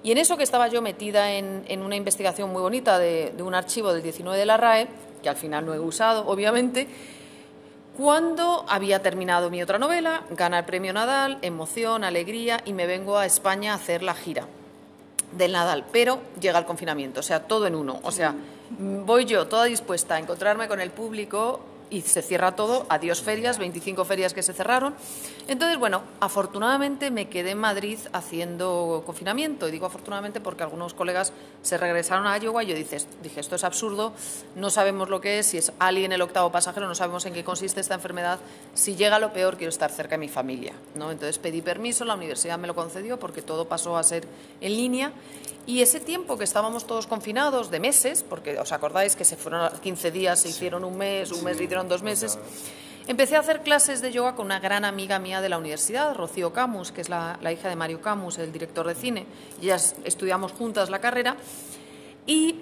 Y 0.05 0.11
en 0.11 0.19
eso 0.19 0.37
que 0.37 0.43
estaba 0.43 0.67
yo 0.67 0.83
metida 0.83 1.31
en, 1.31 1.81
una 1.81 1.95
investigación 1.95 2.51
muy 2.51 2.61
bonita 2.61 2.99
de, 2.99 3.33
un 3.39 3.55
archivo 3.55 3.91
del 3.91 4.03
19 4.03 4.37
de 4.37 4.45
la 4.45 4.55
RAE, 4.55 4.87
que 5.23 5.29
al 5.29 5.35
final 5.35 5.65
no 5.65 5.73
he 5.73 5.79
usado, 5.79 6.27
obviamente, 6.27 6.87
cuando 7.97 8.65
había 8.69 9.01
terminado 9.01 9.49
mi 9.49 9.63
otra 9.63 9.79
novela, 9.79 10.21
gana 10.29 10.59
el 10.59 10.65
premio 10.65 10.93
Nadal, 10.93 11.39
emoción, 11.41 12.03
alegría, 12.03 12.61
y 12.65 12.73
me 12.73 12.85
vengo 12.85 13.17
a 13.17 13.25
España 13.25 13.71
a 13.71 13.77
hacer 13.77 14.03
la 14.03 14.13
gira 14.13 14.45
del 15.31 15.53
Nadal, 15.53 15.85
pero 15.91 16.19
llega 16.39 16.59
el 16.59 16.65
confinamiento, 16.65 17.21
o 17.21 17.23
sea, 17.23 17.39
todo 17.39 17.65
en 17.65 17.73
uno. 17.73 17.99
O 18.03 18.11
sea, 18.11 18.35
voy 18.77 19.25
yo 19.25 19.47
toda 19.47 19.65
dispuesta 19.65 20.13
a 20.13 20.19
encontrarme 20.19 20.67
con 20.67 20.81
el 20.81 20.91
público 20.91 21.61
y 21.89 22.01
se 22.01 22.21
cierra 22.21 22.55
todo, 22.55 22.85
adiós 22.89 23.21
ferias, 23.21 23.57
25 23.57 24.05
ferias 24.05 24.33
que 24.33 24.43
se 24.43 24.53
cerraron. 24.53 24.95
Entonces, 25.47 25.77
bueno, 25.77 26.01
afortunadamente 26.19 27.11
me 27.11 27.29
quedé 27.29 27.51
en 27.51 27.59
Madrid 27.59 27.99
haciendo 28.13 29.03
confinamiento, 29.05 29.67
y 29.67 29.71
digo 29.71 29.85
afortunadamente 29.85 30.41
porque 30.41 30.63
algunos 30.63 30.93
colegas 30.93 31.31
se 31.61 31.77
regresaron 31.77 32.27
a 32.27 32.37
Iowa 32.37 32.63
y 32.63 32.67
yo 32.67 32.75
dije, 32.75 32.97
dije, 33.21 33.39
esto 33.39 33.55
es 33.55 33.63
absurdo, 33.63 34.13
no 34.55 34.69
sabemos 34.69 35.09
lo 35.09 35.21
que 35.21 35.39
es, 35.39 35.45
si 35.47 35.57
es 35.57 35.71
alguien 35.79 36.11
el 36.11 36.21
octavo 36.21 36.51
pasajero, 36.51 36.87
no 36.87 36.95
sabemos 36.95 37.25
en 37.25 37.33
qué 37.33 37.43
consiste 37.43 37.79
esta 37.79 37.93
enfermedad, 37.93 38.39
si 38.73 38.95
llega 38.95 39.19
lo 39.19 39.33
peor 39.33 39.57
quiero 39.57 39.69
estar 39.69 39.91
cerca 39.91 40.15
de 40.15 40.19
mi 40.19 40.29
familia. 40.29 40.73
¿no? 40.95 41.11
Entonces 41.11 41.37
pedí 41.37 41.61
permiso, 41.61 42.05
la 42.05 42.15
universidad 42.15 42.57
me 42.57 42.67
lo 42.67 42.75
concedió 42.75 43.19
porque 43.19 43.41
todo 43.41 43.65
pasó 43.65 43.97
a 43.97 44.03
ser 44.03 44.27
en 44.61 44.75
línea 44.75 45.11
y 45.67 45.81
ese 45.81 45.99
tiempo 45.99 46.37
que 46.37 46.43
estábamos 46.43 46.85
todos 46.85 47.07
confinados, 47.07 47.71
de 47.71 47.79
meses, 47.79 48.23
porque 48.27 48.59
os 48.59 48.71
acordáis 48.71 49.15
que 49.15 49.25
se 49.25 49.35
fueron 49.35 49.71
15 49.81 50.11
días, 50.11 50.39
se 50.39 50.49
hicieron 50.49 50.83
un 50.83 50.97
mes, 50.97 51.31
un 51.31 51.43
mes 51.43 51.57
se 51.57 51.63
hicieron 51.63 51.89
dos 51.89 52.03
meses, 52.03 52.37
empecé 53.07 53.35
a 53.35 53.39
hacer 53.39 53.61
clases 53.61 54.01
de 54.01 54.11
yoga 54.11 54.35
con 54.35 54.45
una 54.45 54.59
gran 54.59 54.85
amiga 54.85 55.17
mía 55.17 55.41
de 55.41 55.49
la 55.49 55.57
universidad, 55.57 56.13
Rocío 56.13 56.53
Camus, 56.53 56.91
que 56.91 57.01
es 57.01 57.09
la, 57.09 57.39
hija 57.51 57.67
de 57.67 57.75
Mario 57.75 57.99
Camus, 57.99 58.37
el 58.37 58.51
director 58.51 58.87
de 58.87 58.93
cine. 58.93 59.25
Y 59.59 59.65
ellas 59.65 59.95
estudiamos 60.03 60.51
juntas 60.51 60.91
la 60.91 60.99
carrera. 60.99 61.35
¿Y 62.27 62.61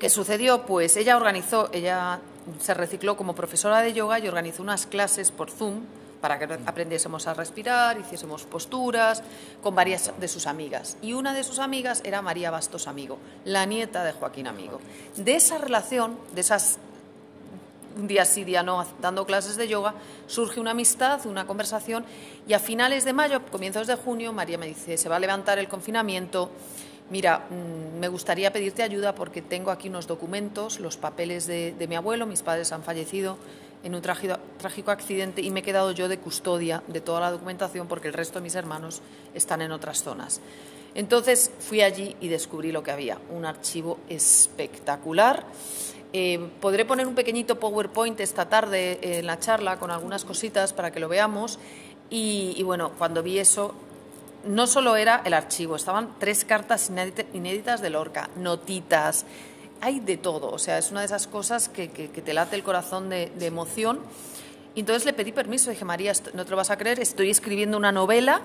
qué 0.00 0.10
sucedió? 0.10 0.66
Pues 0.66 0.96
ella 0.96 1.16
organizó, 1.16 1.70
ella 1.72 2.20
se 2.60 2.74
recicló 2.74 3.16
como 3.16 3.36
profesora 3.36 3.80
de 3.80 3.92
yoga 3.92 4.18
y 4.18 4.26
organizó 4.26 4.64
unas 4.64 4.86
clases 4.86 5.30
por 5.30 5.50
Zoom 5.50 5.82
para 6.22 6.38
que 6.38 6.44
aprendiésemos 6.44 7.26
a 7.26 7.34
respirar, 7.34 7.98
hiciésemos 7.98 8.44
posturas 8.44 9.22
con 9.60 9.74
varias 9.74 10.12
de 10.18 10.28
sus 10.28 10.46
amigas. 10.46 10.96
Y 11.02 11.14
una 11.14 11.34
de 11.34 11.42
sus 11.42 11.58
amigas 11.58 12.00
era 12.04 12.22
María 12.22 12.52
Bastos 12.52 12.86
Amigo, 12.86 13.18
la 13.44 13.66
nieta 13.66 14.04
de 14.04 14.12
Joaquín 14.12 14.46
Amigo. 14.46 14.80
De 15.16 15.34
esa 15.34 15.58
relación, 15.58 16.16
de 16.32 16.40
esas 16.40 16.78
un 17.96 18.06
día 18.06 18.24
sí, 18.24 18.44
día 18.44 18.62
no, 18.62 18.86
dando 19.00 19.26
clases 19.26 19.56
de 19.56 19.68
yoga, 19.68 19.94
surge 20.26 20.60
una 20.60 20.70
amistad, 20.70 21.26
una 21.26 21.46
conversación 21.46 22.04
y 22.48 22.54
a 22.54 22.58
finales 22.58 23.04
de 23.04 23.12
mayo, 23.12 23.42
comienzos 23.50 23.86
de 23.86 23.96
junio, 23.96 24.32
María 24.32 24.56
me 24.56 24.66
dice, 24.66 24.96
se 24.96 25.08
va 25.10 25.16
a 25.16 25.20
levantar 25.20 25.58
el 25.58 25.68
confinamiento, 25.68 26.50
mira, 27.10 27.40
mm, 27.50 27.98
me 27.98 28.08
gustaría 28.08 28.50
pedirte 28.50 28.82
ayuda 28.82 29.14
porque 29.14 29.42
tengo 29.42 29.70
aquí 29.70 29.88
unos 29.88 30.06
documentos, 30.06 30.80
los 30.80 30.96
papeles 30.96 31.46
de, 31.46 31.72
de 31.72 31.86
mi 31.86 31.96
abuelo, 31.96 32.24
mis 32.26 32.42
padres 32.42 32.72
han 32.72 32.82
fallecido, 32.82 33.36
en 33.82 33.94
un 33.94 34.02
trágico 34.02 34.90
accidente 34.90 35.42
y 35.42 35.50
me 35.50 35.60
he 35.60 35.62
quedado 35.62 35.92
yo 35.92 36.08
de 36.08 36.18
custodia 36.18 36.82
de 36.86 37.00
toda 37.00 37.20
la 37.20 37.30
documentación 37.30 37.88
porque 37.88 38.08
el 38.08 38.14
resto 38.14 38.38
de 38.38 38.44
mis 38.44 38.54
hermanos 38.54 39.02
están 39.34 39.62
en 39.62 39.72
otras 39.72 40.02
zonas. 40.02 40.40
Entonces 40.94 41.50
fui 41.58 41.80
allí 41.80 42.16
y 42.20 42.28
descubrí 42.28 42.70
lo 42.70 42.82
que 42.82 42.90
había, 42.90 43.18
un 43.30 43.44
archivo 43.44 43.98
espectacular. 44.08 45.44
Eh, 46.12 46.50
podré 46.60 46.84
poner 46.84 47.06
un 47.06 47.14
pequeñito 47.14 47.58
PowerPoint 47.58 48.20
esta 48.20 48.48
tarde 48.48 48.98
en 49.18 49.26
la 49.26 49.38
charla 49.38 49.78
con 49.78 49.90
algunas 49.90 50.24
cositas 50.24 50.72
para 50.72 50.90
que 50.90 51.00
lo 51.00 51.08
veamos. 51.08 51.58
Y, 52.10 52.52
y 52.56 52.62
bueno, 52.62 52.92
cuando 52.98 53.22
vi 53.22 53.38
eso, 53.38 53.74
no 54.44 54.66
solo 54.66 54.96
era 54.96 55.22
el 55.24 55.34
archivo, 55.34 55.76
estaban 55.76 56.16
tres 56.18 56.44
cartas 56.44 56.90
inéditas 57.32 57.80
de 57.80 57.90
Lorca, 57.90 58.28
notitas, 58.36 59.24
hay 59.82 59.98
de 59.98 60.16
todo, 60.16 60.50
o 60.50 60.58
sea, 60.58 60.78
es 60.78 60.92
una 60.92 61.00
de 61.00 61.06
esas 61.06 61.26
cosas 61.26 61.68
que, 61.68 61.88
te 61.88 62.32
late 62.32 62.54
el 62.54 62.62
corazón 62.62 63.10
de, 63.10 63.32
de 63.36 63.46
emoción 63.46 63.98
y 64.74 64.80
entonces 64.80 65.04
le 65.04 65.12
pedí 65.12 65.32
permiso, 65.32 65.70
dije, 65.70 65.84
María, 65.84 66.12
no 66.32 66.44
te 66.44 66.50
lo 66.50 66.56
vas 66.56 66.70
a 66.70 66.78
creer, 66.78 66.98
estoy 66.98 67.30
escribiendo 67.30 67.76
una 67.76 67.92
novela 67.92 68.40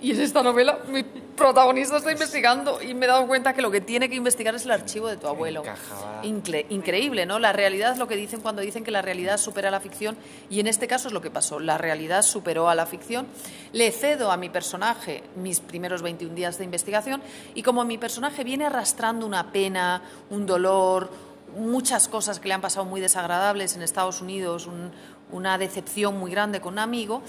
y 0.00 0.10
en 0.10 0.20
esta 0.20 0.42
novela 0.42 0.80
mi 0.88 1.02
protagonista 1.02 1.98
está 1.98 2.10
investigando 2.10 2.82
y 2.82 2.94
me 2.94 3.06
he 3.06 3.08
dado 3.08 3.26
cuenta 3.28 3.52
que 3.52 3.62
lo 3.62 3.70
que 3.70 3.80
tiene 3.80 4.08
que 4.08 4.16
investigar 4.16 4.54
es 4.56 4.64
el 4.64 4.72
archivo 4.72 5.06
de 5.08 5.16
tu 5.16 5.28
abuelo. 5.28 5.62
increíble, 6.22 7.26
¿no? 7.26 7.38
La 7.38 7.52
realidad 7.52 7.92
es 7.92 7.98
lo 7.98 8.08
que 8.08 8.16
dicen 8.16 8.40
cuando 8.40 8.60
dicen 8.62 8.82
que 8.82 8.90
la 8.90 9.02
realidad 9.02 9.38
supera 9.38 9.70
la 9.70 9.78
ficción 9.78 10.16
y 10.50 10.58
en 10.58 10.66
este 10.66 10.88
caso 10.88 11.08
es 11.08 11.14
lo 11.14 11.20
que 11.20 11.30
pasó. 11.30 11.60
La 11.60 11.78
realidad 11.78 12.22
superó 12.22 12.68
a 12.68 12.74
la 12.74 12.86
ficción. 12.86 13.26
Le 13.72 13.92
cedo 13.92 14.32
a 14.32 14.36
mi 14.36 14.48
personaje 14.48 15.22
mis 15.36 15.60
primeros 15.60 16.02
21 16.02 16.34
días 16.34 16.58
de 16.58 16.64
investigación 16.64 17.22
y 17.54 17.62
como 17.62 17.84
mi 17.84 17.98
personaje 17.98 18.42
viene 18.42 18.66
arrastrando 18.66 19.26
una 19.26 19.52
pena, 19.52 20.02
un 20.30 20.44
dolor, 20.44 21.08
muchas 21.56 22.08
cosas 22.08 22.40
que 22.40 22.48
le 22.48 22.54
han 22.54 22.60
pasado 22.60 22.84
muy 22.84 23.00
desagradables 23.00 23.74
en 23.74 23.82
Estados 23.82 24.20
Unidos, 24.20 24.66
un, 24.66 24.92
una 25.32 25.58
decepción 25.58 26.18
muy 26.18 26.30
grande 26.30 26.60
con 26.60 26.74
un 26.74 26.78
amigo, 26.78 27.22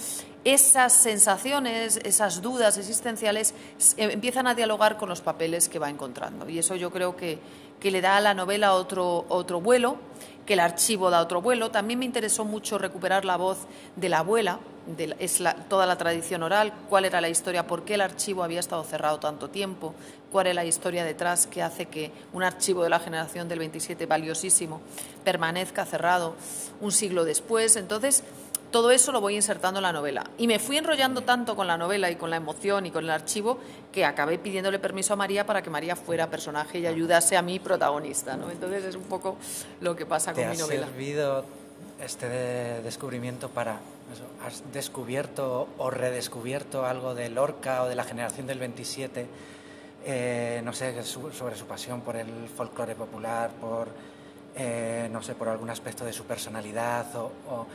esas 0.43 0.93
sensaciones, 0.93 1.97
esas 2.03 2.41
dudas 2.41 2.77
existenciales 2.77 3.53
eh, 3.97 4.09
empiezan 4.11 4.47
a 4.47 4.55
dialogar 4.55 4.97
con 4.97 5.09
los 5.09 5.21
papeles 5.21 5.67
que 5.67 5.79
va 5.79 5.89
encontrando. 5.89 6.49
Y 6.49 6.59
eso 6.59 6.75
yo 6.75 6.91
creo 6.91 7.15
que, 7.15 7.39
que 7.79 7.91
le 7.91 8.01
da 8.01 8.17
a 8.17 8.21
la 8.21 8.33
novela 8.33 8.73
otro, 8.73 9.25
otro 9.29 9.59
vuelo, 9.59 9.97
que 10.45 10.53
el 10.53 10.61
archivo 10.61 11.09
da 11.09 11.21
otro 11.21 11.41
vuelo. 11.41 11.71
También 11.71 11.99
me 11.99 12.05
interesó 12.05 12.45
mucho 12.45 12.77
recuperar 12.77 13.25
la 13.25 13.37
voz 13.37 13.59
de 13.95 14.09
la 14.09 14.19
abuela, 14.19 14.59
es 15.19 15.43
toda 15.67 15.85
la 15.85 15.97
tradición 15.97 16.41
oral, 16.41 16.73
cuál 16.89 17.05
era 17.05 17.21
la 17.21 17.29
historia, 17.29 17.67
por 17.67 17.83
qué 17.83 17.95
el 17.95 18.01
archivo 18.01 18.43
había 18.43 18.59
estado 18.59 18.83
cerrado 18.83 19.19
tanto 19.19 19.49
tiempo, 19.49 19.93
cuál 20.31 20.47
es 20.47 20.55
la 20.55 20.65
historia 20.65 21.03
detrás 21.03 21.47
que 21.47 21.61
hace 21.61 21.85
que 21.87 22.11
un 22.33 22.43
archivo 22.43 22.83
de 22.83 22.89
la 22.89 22.99
generación 22.99 23.47
del 23.47 23.59
27 23.59 24.05
valiosísimo 24.05 24.81
permanezca 25.23 25.85
cerrado 25.85 26.35
un 26.81 26.91
siglo 26.91 27.25
después. 27.25 27.75
Entonces, 27.75 28.23
todo 28.71 28.91
eso 28.91 29.11
lo 29.11 29.21
voy 29.21 29.35
insertando 29.35 29.79
en 29.79 29.83
la 29.83 29.91
novela. 29.91 30.29
Y 30.37 30.47
me 30.47 30.59
fui 30.59 30.77
enrollando 30.77 31.21
tanto 31.21 31.55
con 31.55 31.67
la 31.67 31.77
novela 31.77 32.11
y 32.11 32.15
con 32.15 32.29
la 32.29 32.35
emoción 32.35 32.85
y 32.85 32.91
con 32.91 33.03
el 33.03 33.09
archivo 33.09 33.57
que 33.91 34.05
acabé 34.05 34.37
pidiéndole 34.37 34.77
permiso 34.77 35.13
a 35.13 35.15
María 35.15 35.45
para 35.45 35.61
que 35.61 35.69
María 35.69 35.95
fuera 35.95 36.29
personaje 36.29 36.79
y 36.79 36.85
ayudase 36.85 37.35
a 37.35 37.41
mi 37.41 37.59
protagonista. 37.59 38.37
¿no? 38.37 38.51
Entonces 38.51 38.83
es 38.83 38.95
un 38.95 39.03
poco 39.03 39.37
lo 39.81 39.95
que 39.95 40.05
pasa 40.05 40.33
con 40.33 40.47
mi 40.49 40.57
novela. 40.57 40.81
¿Te 40.81 40.85
ha 40.85 40.93
servido 40.93 41.45
este 41.99 42.27
descubrimiento 42.81 43.49
para 43.49 43.79
¿Has 44.43 44.63
descubierto 44.73 45.67
o 45.77 45.89
redescubierto 45.91 46.85
algo 46.85 47.13
de 47.13 47.29
Lorca 47.29 47.83
o 47.83 47.87
de 47.87 47.95
la 47.95 48.03
generación 48.03 48.47
del 48.47 48.57
27? 48.57 49.27
Eh, 50.11 50.61
no 50.63 50.73
sé, 50.73 51.03
sobre 51.03 51.55
su 51.55 51.65
pasión 51.65 52.01
por 52.01 52.15
el 52.15 52.49
folclore 52.49 52.95
popular, 52.95 53.51
por, 53.61 53.89
eh, 54.55 55.07
no 55.11 55.21
sé, 55.21 55.35
por 55.35 55.49
algún 55.49 55.69
aspecto 55.69 56.03
de 56.03 56.11
su 56.11 56.23
personalidad 56.23 57.15
o... 57.15 57.67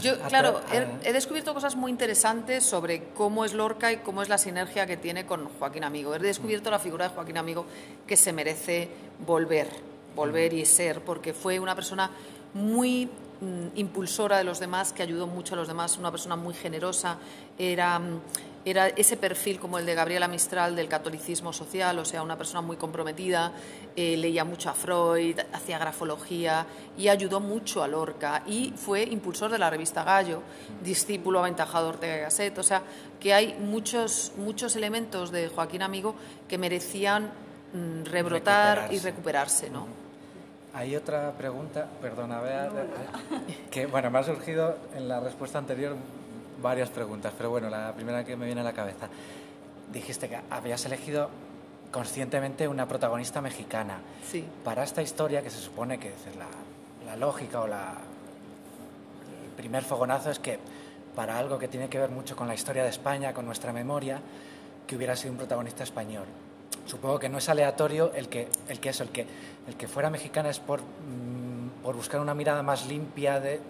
Yo, 0.00 0.18
claro, 0.28 0.60
he, 1.04 1.12
descubierto 1.12 1.54
cosas 1.54 1.76
muy 1.76 1.92
interesantes 1.92 2.66
sobre 2.66 3.04
cómo 3.14 3.44
es 3.44 3.54
Lorca 3.54 3.92
y 3.92 3.98
cómo 3.98 4.20
es 4.20 4.28
la 4.28 4.36
sinergia 4.36 4.84
que 4.84 4.96
tiene 4.96 5.24
con 5.26 5.48
Joaquín 5.48 5.84
Amigo. 5.84 6.12
He 6.14 6.18
descubierto 6.18 6.72
la 6.72 6.80
figura 6.80 7.08
de 7.08 7.14
Joaquín 7.14 7.38
Amigo 7.38 7.64
que 8.04 8.16
se 8.16 8.32
merece 8.32 8.88
volver, 9.24 9.68
volver 10.16 10.52
y 10.54 10.66
ser, 10.66 11.02
porque 11.02 11.32
fue 11.32 11.60
una 11.60 11.76
persona 11.76 12.10
muy 12.52 13.08
Mm, 13.38 13.76
impulsora 13.76 14.38
de 14.38 14.44
los 14.44 14.60
demás, 14.60 14.94
que 14.94 15.02
ayudó 15.02 15.26
mucho 15.26 15.52
a 15.54 15.58
los 15.58 15.68
demás, 15.68 15.98
una 15.98 16.10
persona 16.10 16.36
muy 16.36 16.54
generosa, 16.54 17.18
era, 17.58 17.98
mm, 17.98 18.20
era 18.66 18.88
ese 18.88 19.16
perfil 19.16 19.60
como 19.60 19.78
el 19.78 19.86
de 19.86 19.94
Gabriela 19.94 20.26
Mistral 20.26 20.74
del 20.74 20.88
catolicismo 20.88 21.52
social, 21.52 21.96
o 22.00 22.04
sea, 22.04 22.20
una 22.20 22.36
persona 22.36 22.60
muy 22.62 22.76
comprometida, 22.76 23.52
eh, 23.94 24.16
leía 24.16 24.44
mucho 24.44 24.68
a 24.68 24.74
Freud, 24.74 25.38
hacía 25.52 25.78
grafología 25.78 26.66
y 26.98 27.06
ayudó 27.06 27.38
mucho 27.38 27.84
a 27.84 27.86
Lorca 27.86 28.42
y 28.44 28.72
fue 28.76 29.04
impulsor 29.04 29.52
de 29.52 29.58
la 29.58 29.70
revista 29.70 30.02
Gallo, 30.02 30.42
discípulo 30.82 31.38
aventajado 31.38 31.84
de 31.84 31.90
Ortega 31.90 32.16
y 32.16 32.20
Gasset, 32.22 32.58
o 32.58 32.64
sea, 32.64 32.82
que 33.20 33.32
hay 33.32 33.54
muchos, 33.54 34.32
muchos 34.36 34.74
elementos 34.74 35.30
de 35.30 35.46
Joaquín 35.46 35.82
Amigo 35.82 36.16
que 36.48 36.58
merecían 36.58 37.30
mm, 37.72 38.04
rebrotar 38.06 38.88
y 38.90 38.98
recuperarse, 38.98 39.70
¿no? 39.70 39.86
Hay 40.74 40.96
otra 40.96 41.30
pregunta, 41.38 41.88
perdona, 42.02 42.40
Bea, 42.40 42.68
que 43.70 43.86
bueno, 43.86 44.10
me 44.10 44.18
ha 44.18 44.24
surgido 44.24 44.76
en 44.94 45.06
la 45.06 45.20
respuesta 45.20 45.58
anterior 45.58 45.96
varias 46.62 46.90
preguntas, 46.90 47.32
pero 47.36 47.50
bueno, 47.50 47.68
la 47.70 47.92
primera 47.92 48.24
que 48.24 48.36
me 48.36 48.46
viene 48.46 48.60
a 48.60 48.64
la 48.64 48.72
cabeza. 48.72 49.08
Dijiste 49.92 50.28
que 50.28 50.38
habías 50.50 50.84
elegido 50.84 51.30
conscientemente 51.90 52.66
una 52.68 52.86
protagonista 52.86 53.40
mexicana. 53.40 53.98
Sí. 54.28 54.44
Para 54.64 54.82
esta 54.82 55.02
historia, 55.02 55.42
que 55.42 55.50
se 55.50 55.58
supone 55.58 55.98
que 55.98 56.08
es 56.08 56.36
la, 56.36 56.46
la 57.06 57.16
lógica 57.16 57.60
o 57.60 57.66
la, 57.66 57.94
el 59.44 59.52
primer 59.56 59.84
fogonazo 59.84 60.30
es 60.30 60.38
que 60.38 60.58
para 61.14 61.38
algo 61.38 61.58
que 61.58 61.68
tiene 61.68 61.88
que 61.88 61.98
ver 61.98 62.10
mucho 62.10 62.36
con 62.36 62.46
la 62.46 62.54
historia 62.54 62.82
de 62.82 62.90
España, 62.90 63.32
con 63.32 63.46
nuestra 63.46 63.72
memoria, 63.72 64.20
que 64.86 64.96
hubiera 64.96 65.16
sido 65.16 65.32
un 65.32 65.38
protagonista 65.38 65.82
español. 65.82 66.26
Supongo 66.84 67.18
que 67.18 67.28
no 67.28 67.38
es 67.38 67.48
aleatorio 67.48 68.12
el 68.14 68.28
que, 68.28 68.48
el 68.68 68.78
que 68.78 68.90
eso, 68.90 69.02
el 69.02 69.08
que, 69.10 69.26
el 69.66 69.76
que 69.76 69.88
fuera 69.88 70.10
mexicana 70.10 70.50
es 70.50 70.60
por, 70.60 70.80
mm, 70.80 71.82
por 71.82 71.96
buscar 71.96 72.20
una 72.20 72.34
mirada 72.34 72.62
más 72.62 72.86
limpia 72.86 73.40
de, 73.40 73.60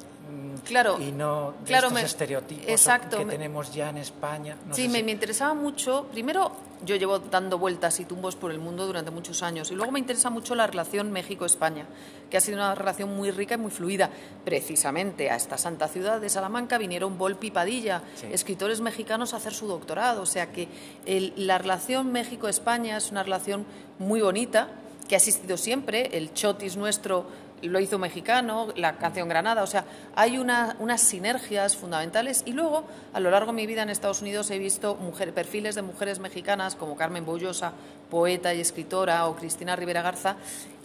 Claro, 0.64 0.98
y 1.00 1.12
no 1.12 1.52
de 1.60 1.66
claro, 1.66 1.86
estos 1.88 1.92
me- 2.02 2.06
estereotipos 2.06 2.66
exacto, 2.68 3.18
que 3.18 3.24
me- 3.24 3.32
tenemos 3.32 3.72
ya 3.72 3.90
en 3.90 3.98
España. 3.98 4.56
No 4.66 4.74
sí, 4.74 4.88
me, 4.88 4.98
si- 4.98 5.04
me 5.04 5.12
interesaba 5.12 5.54
mucho. 5.54 6.08
Primero, 6.10 6.50
yo 6.84 6.96
llevo 6.96 7.20
dando 7.20 7.56
vueltas 7.58 8.00
y 8.00 8.04
tumbos 8.04 8.34
por 8.34 8.50
el 8.50 8.58
mundo 8.58 8.84
durante 8.86 9.12
muchos 9.12 9.44
años. 9.44 9.70
Y 9.70 9.74
luego 9.76 9.92
me 9.92 10.00
interesa 10.00 10.28
mucho 10.30 10.56
la 10.56 10.66
relación 10.66 11.12
México-España, 11.12 11.86
que 12.28 12.36
ha 12.36 12.40
sido 12.40 12.56
una 12.58 12.74
relación 12.74 13.14
muy 13.16 13.30
rica 13.30 13.54
y 13.54 13.58
muy 13.58 13.70
fluida. 13.70 14.10
Precisamente 14.44 15.30
a 15.30 15.36
esta 15.36 15.58
santa 15.58 15.86
ciudad 15.86 16.20
de 16.20 16.28
Salamanca 16.30 16.78
vinieron 16.78 17.18
Volpi 17.18 17.48
y 17.48 17.50
Padilla, 17.52 18.02
Sí. 18.16 18.26
escritores 18.32 18.80
mexicanos, 18.80 19.34
a 19.34 19.36
hacer 19.36 19.54
su 19.54 19.68
doctorado. 19.68 20.22
O 20.22 20.26
sea 20.26 20.50
que 20.50 20.66
el- 21.04 21.32
la 21.36 21.58
relación 21.58 22.10
México-España 22.10 22.96
es 22.96 23.10
una 23.12 23.22
relación 23.22 23.66
muy 23.98 24.20
bonita, 24.20 24.68
que 25.08 25.14
ha 25.14 25.18
existido 25.18 25.56
siempre. 25.56 26.16
El 26.16 26.32
chotis 26.34 26.76
nuestro 26.76 27.26
lo 27.62 27.80
hizo 27.80 27.98
mexicano, 27.98 28.68
la 28.76 28.96
canción 28.98 29.28
Granada, 29.28 29.62
o 29.62 29.66
sea, 29.66 29.84
hay 30.14 30.38
una- 30.38 30.76
unas 30.78 31.00
sinergias 31.00 31.76
fundamentales 31.76 32.42
y 32.46 32.52
luego 32.52 32.84
a 33.12 33.20
lo 33.20 33.30
largo 33.30 33.52
de 33.52 33.56
mi 33.56 33.66
vida 33.66 33.82
en 33.82 33.90
Estados 33.90 34.20
Unidos 34.20 34.50
he 34.50 34.58
visto 34.58 34.98
perfiles 35.34 35.74
de 35.74 35.82
mujeres 35.82 36.18
mexicanas 36.18 36.74
como 36.74 36.96
Carmen 36.96 37.24
Bollosa, 37.24 37.72
poeta 38.10 38.52
y 38.54 38.60
escritora, 38.60 39.26
o 39.26 39.36
Cristina 39.36 39.74
Rivera 39.74 40.02
Garza, 40.02 40.36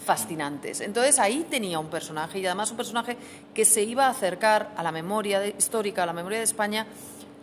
fascinantes. 0.05 0.81
Entonces 0.81 1.19
ahí 1.19 1.45
tenía 1.49 1.77
un 1.79 1.87
personaje 1.87 2.39
y 2.39 2.45
además 2.45 2.71
un 2.71 2.77
personaje 2.77 3.17
que 3.53 3.65
se 3.65 3.83
iba 3.83 4.07
a 4.07 4.09
acercar 4.09 4.69
a 4.75 4.83
la 4.83 4.91
memoria 4.91 5.45
histórica, 5.45 6.03
a 6.03 6.05
la 6.05 6.13
memoria 6.13 6.39
de 6.39 6.45
España 6.45 6.87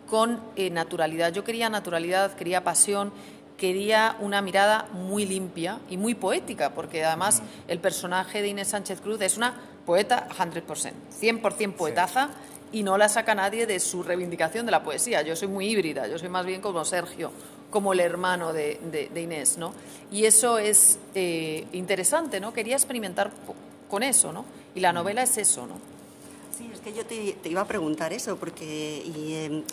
con 0.09 0.39
eh, 0.55 0.69
naturalidad. 0.69 1.31
Yo 1.31 1.43
quería 1.43 1.69
naturalidad, 1.69 2.33
quería 2.33 2.63
pasión, 2.63 3.13
quería 3.59 4.15
una 4.19 4.41
mirada 4.41 4.87
muy 4.93 5.25
limpia 5.25 5.79
y 5.89 5.97
muy 5.97 6.15
poética, 6.15 6.71
porque 6.73 7.03
además 7.05 7.41
el 7.67 7.79
personaje 7.79 8.41
de 8.41 8.47
Inés 8.47 8.69
Sánchez 8.69 9.01
Cruz 9.01 9.21
es 9.21 9.37
una 9.37 9.53
poeta 9.85 10.27
100%, 10.35 10.93
100% 11.21 11.73
poetaza 11.73 12.29
y 12.71 12.83
no 12.83 12.97
la 12.97 13.09
saca 13.09 13.35
nadie 13.35 13.65
de 13.67 13.79
su 13.79 14.01
reivindicación 14.03 14.65
de 14.65 14.71
la 14.71 14.83
poesía. 14.83 15.21
Yo 15.23 15.35
soy 15.35 15.47
muy 15.47 15.67
híbrida, 15.67 16.07
yo 16.07 16.17
soy 16.17 16.29
más 16.29 16.45
bien 16.45 16.61
como 16.61 16.85
Sergio, 16.85 17.31
como 17.69 17.93
el 17.93 17.99
hermano 17.99 18.53
de, 18.53 18.79
de- 18.91 19.09
de 19.09 19.21
Inés, 19.21 19.57
¿no? 19.57 19.73
Y 20.11 20.25
eso 20.25 20.57
es 20.57 20.97
eh, 21.15 21.67
interesante, 21.73 22.39
¿no? 22.39 22.53
Quería 22.53 22.75
experimentar 22.75 23.31
con 23.89 24.03
eso, 24.03 24.31
¿no? 24.31 24.45
Y 24.75 24.79
la 24.79 24.93
novela 24.93 25.23
es 25.23 25.37
eso, 25.37 25.67
¿no? 25.67 25.75
Sí, 26.59 26.69
es 26.73 26.81
que 26.81 26.91
yo 26.91 27.05
te, 27.05 27.37
te 27.41 27.47
iba 27.47 27.61
a 27.61 27.65
preguntar 27.65 28.11
eso, 28.11 28.35
porque 28.35 29.01
y, 29.05 29.33
eh, 29.33 29.63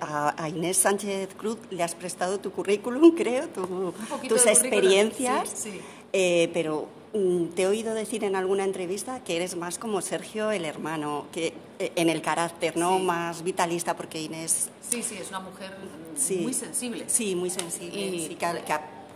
a, 0.00 0.48
Inés 0.48 0.76
Sánchez 0.76 1.28
Cruz 1.36 1.56
le 1.70 1.84
has 1.84 1.94
prestado 1.94 2.40
tu 2.40 2.50
currículum, 2.50 3.14
creo, 3.16 3.46
tu- 3.48 3.94
tus 4.28 4.44
experiencias, 4.46 5.48
sí, 5.50 5.70
sí. 5.70 5.80
eh, 6.12 6.50
pero 6.52 6.88
mm, 7.14 7.44
te 7.54 7.62
he 7.62 7.66
oído 7.68 7.94
decir 7.94 8.24
en 8.24 8.34
alguna 8.34 8.64
entrevista 8.64 9.22
que 9.22 9.36
eres 9.36 9.54
más 9.54 9.78
como 9.78 10.00
Sergio 10.00 10.50
el 10.50 10.64
hermano, 10.64 11.26
que 11.30 11.52
eh, 11.78 11.92
en 11.94 12.10
el 12.10 12.22
carácter, 12.22 12.76
¿no? 12.76 12.98
Sí. 12.98 13.04
Más 13.04 13.44
vitalista, 13.44 13.94
porque 13.96 14.20
Inés 14.20 14.68
Sí, 14.90 15.04
sí, 15.04 15.14
es 15.16 15.28
una 15.28 15.38
mujer 15.38 15.76
sí, 16.16 16.38
muy 16.38 16.54
sensible. 16.54 17.04
Sí, 17.06 17.36
muy 17.36 17.50
sensible. 17.50 18.00
Y- 18.00 18.26
sí, 18.26 18.34
que 18.34 18.46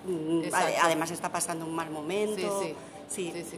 mm, 0.08 0.42
además 0.80 1.10
está 1.10 1.32
pasando 1.32 1.66
un 1.66 1.74
mal 1.74 1.90
momento. 1.90 2.62
Sí, 2.62 2.72
sí, 3.08 3.32
sí, 3.50 3.56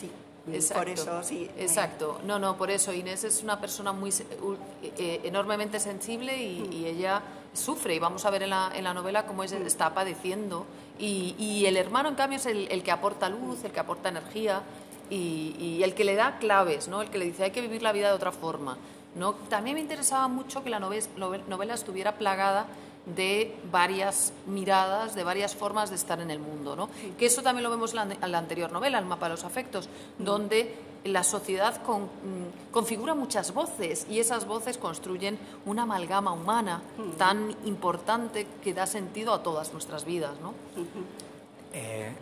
sí. 0.00 0.10
Exacto. 0.54 0.80
Por 0.82 0.88
eso, 0.88 1.22
sí. 1.22 1.48
me- 1.56 1.62
Exacto. 1.62 2.20
No, 2.24 2.38
no, 2.38 2.56
por 2.56 2.70
eso 2.70 2.92
Inés 2.92 3.24
es 3.24 3.42
una 3.42 3.60
persona 3.60 3.92
muy 3.92 4.10
u- 4.10 4.56
eh, 4.82 5.20
enormemente 5.24 5.80
sensible 5.80 6.36
y, 6.42 6.68
y 6.72 6.86
ella 6.86 7.22
sufre. 7.52 7.94
Y 7.94 7.98
vamos 7.98 8.24
a 8.24 8.30
ver 8.30 8.42
en 8.44 8.50
la, 8.50 8.70
en 8.74 8.84
la 8.84 8.94
novela 8.94 9.26
cómo 9.26 9.42
ella 9.44 9.58
está 9.64 9.92
padeciendo. 9.94 10.66
Y, 10.98 11.34
y 11.38 11.66
el 11.66 11.76
hermano, 11.76 12.08
en 12.08 12.14
cambio, 12.14 12.38
es 12.38 12.46
el, 12.46 12.68
el 12.70 12.82
que 12.82 12.90
aporta 12.90 13.28
luz, 13.28 13.64
el 13.64 13.72
que 13.72 13.80
aporta 13.80 14.08
energía 14.08 14.62
y, 15.10 15.54
y 15.58 15.82
el 15.82 15.94
que 15.94 16.04
le 16.04 16.14
da 16.16 16.38
claves, 16.38 16.88
¿no? 16.88 17.02
El 17.02 17.10
que 17.10 17.18
le 17.18 17.24
dice 17.26 17.44
hay 17.44 17.50
que 17.50 17.60
vivir 17.60 17.82
la 17.82 17.92
vida 17.92 18.08
de 18.08 18.14
otra 18.14 18.32
forma. 18.32 18.76
¿no? 19.14 19.32
También 19.34 19.74
me 19.74 19.80
interesaba 19.80 20.28
mucho 20.28 20.62
que 20.62 20.70
la 20.70 20.78
noves- 20.78 21.08
novel- 21.16 21.42
novela 21.48 21.74
estuviera 21.74 22.18
plagada 22.18 22.66
de 23.16 23.54
varias 23.70 24.32
miradas, 24.46 25.14
de 25.14 25.24
varias 25.24 25.54
formas 25.54 25.90
de 25.90 25.96
estar 25.96 26.20
en 26.20 26.30
el 26.30 26.38
mundo. 26.38 26.76
¿no? 26.76 26.88
Que 27.18 27.26
eso 27.26 27.42
también 27.42 27.64
lo 27.64 27.70
vemos 27.70 27.94
en 27.94 28.30
la, 28.32 28.38
anterior 28.38 28.70
novela, 28.72 28.98
El 28.98 29.04
mapa 29.06 29.26
de 29.26 29.30
los 29.32 29.44
afectos, 29.44 29.88
donde 30.18 30.74
la 31.04 31.22
sociedad 31.24 31.80
con- 31.82 32.02
mm, 32.04 32.70
configura 32.72 33.14
muchas 33.14 33.54
voces 33.54 34.06
y 34.10 34.18
esas 34.18 34.46
voces 34.46 34.78
construyen 34.78 35.38
una 35.64 35.82
amalgama 35.84 36.32
humana 36.32 36.82
tan 37.16 37.54
importante 37.64 38.46
que 38.62 38.74
da 38.74 38.86
sentido 38.86 39.32
a 39.32 39.42
todas 39.42 39.72
nuestras 39.72 40.04
vidas. 40.04 40.32
¿no? 40.42 40.54
Eh, 41.72 42.12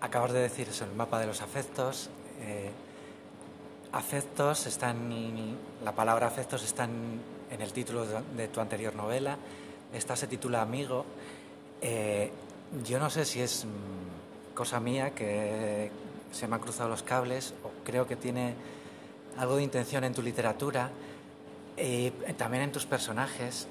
acabas 0.00 0.32
de 0.32 0.40
decir 0.40 0.68
eso, 0.68 0.84
el 0.84 0.92
mapa 0.94 1.18
de 1.20 1.26
los 1.26 1.42
afectos. 1.42 2.08
eh, 2.40 2.70
afectos 3.92 4.66
están, 4.66 5.56
la 5.82 5.92
palabra 5.92 6.26
afectos 6.26 6.62
está 6.62 6.84
en, 6.84 7.20
en 7.50 7.60
el 7.62 7.72
título 7.72 8.04
de 8.36 8.48
tu 8.48 8.60
anterior 8.60 8.94
novela. 8.94 9.36
Esta 9.92 10.16
se 10.16 10.26
titula 10.26 10.60
Amigo. 10.60 11.04
Eh, 11.80 12.30
yo 12.84 12.98
no 12.98 13.08
sé 13.08 13.24
si 13.24 13.40
es 13.40 13.64
mm, 13.64 14.54
cosa 14.54 14.80
mía 14.80 15.14
que 15.14 15.90
se 16.32 16.46
me 16.46 16.56
han 16.56 16.60
cruzado 16.60 16.90
los 16.90 17.02
cables 17.02 17.54
o 17.64 17.70
creo 17.84 18.06
que 18.06 18.16
tiene 18.16 18.54
algo 19.38 19.56
de 19.56 19.62
intención 19.62 20.04
en 20.04 20.12
tu 20.12 20.20
literatura, 20.20 20.90
eh, 21.76 22.12
también 22.36 22.64
en 22.64 22.72
tus 22.72 22.86
personajes. 22.86 23.66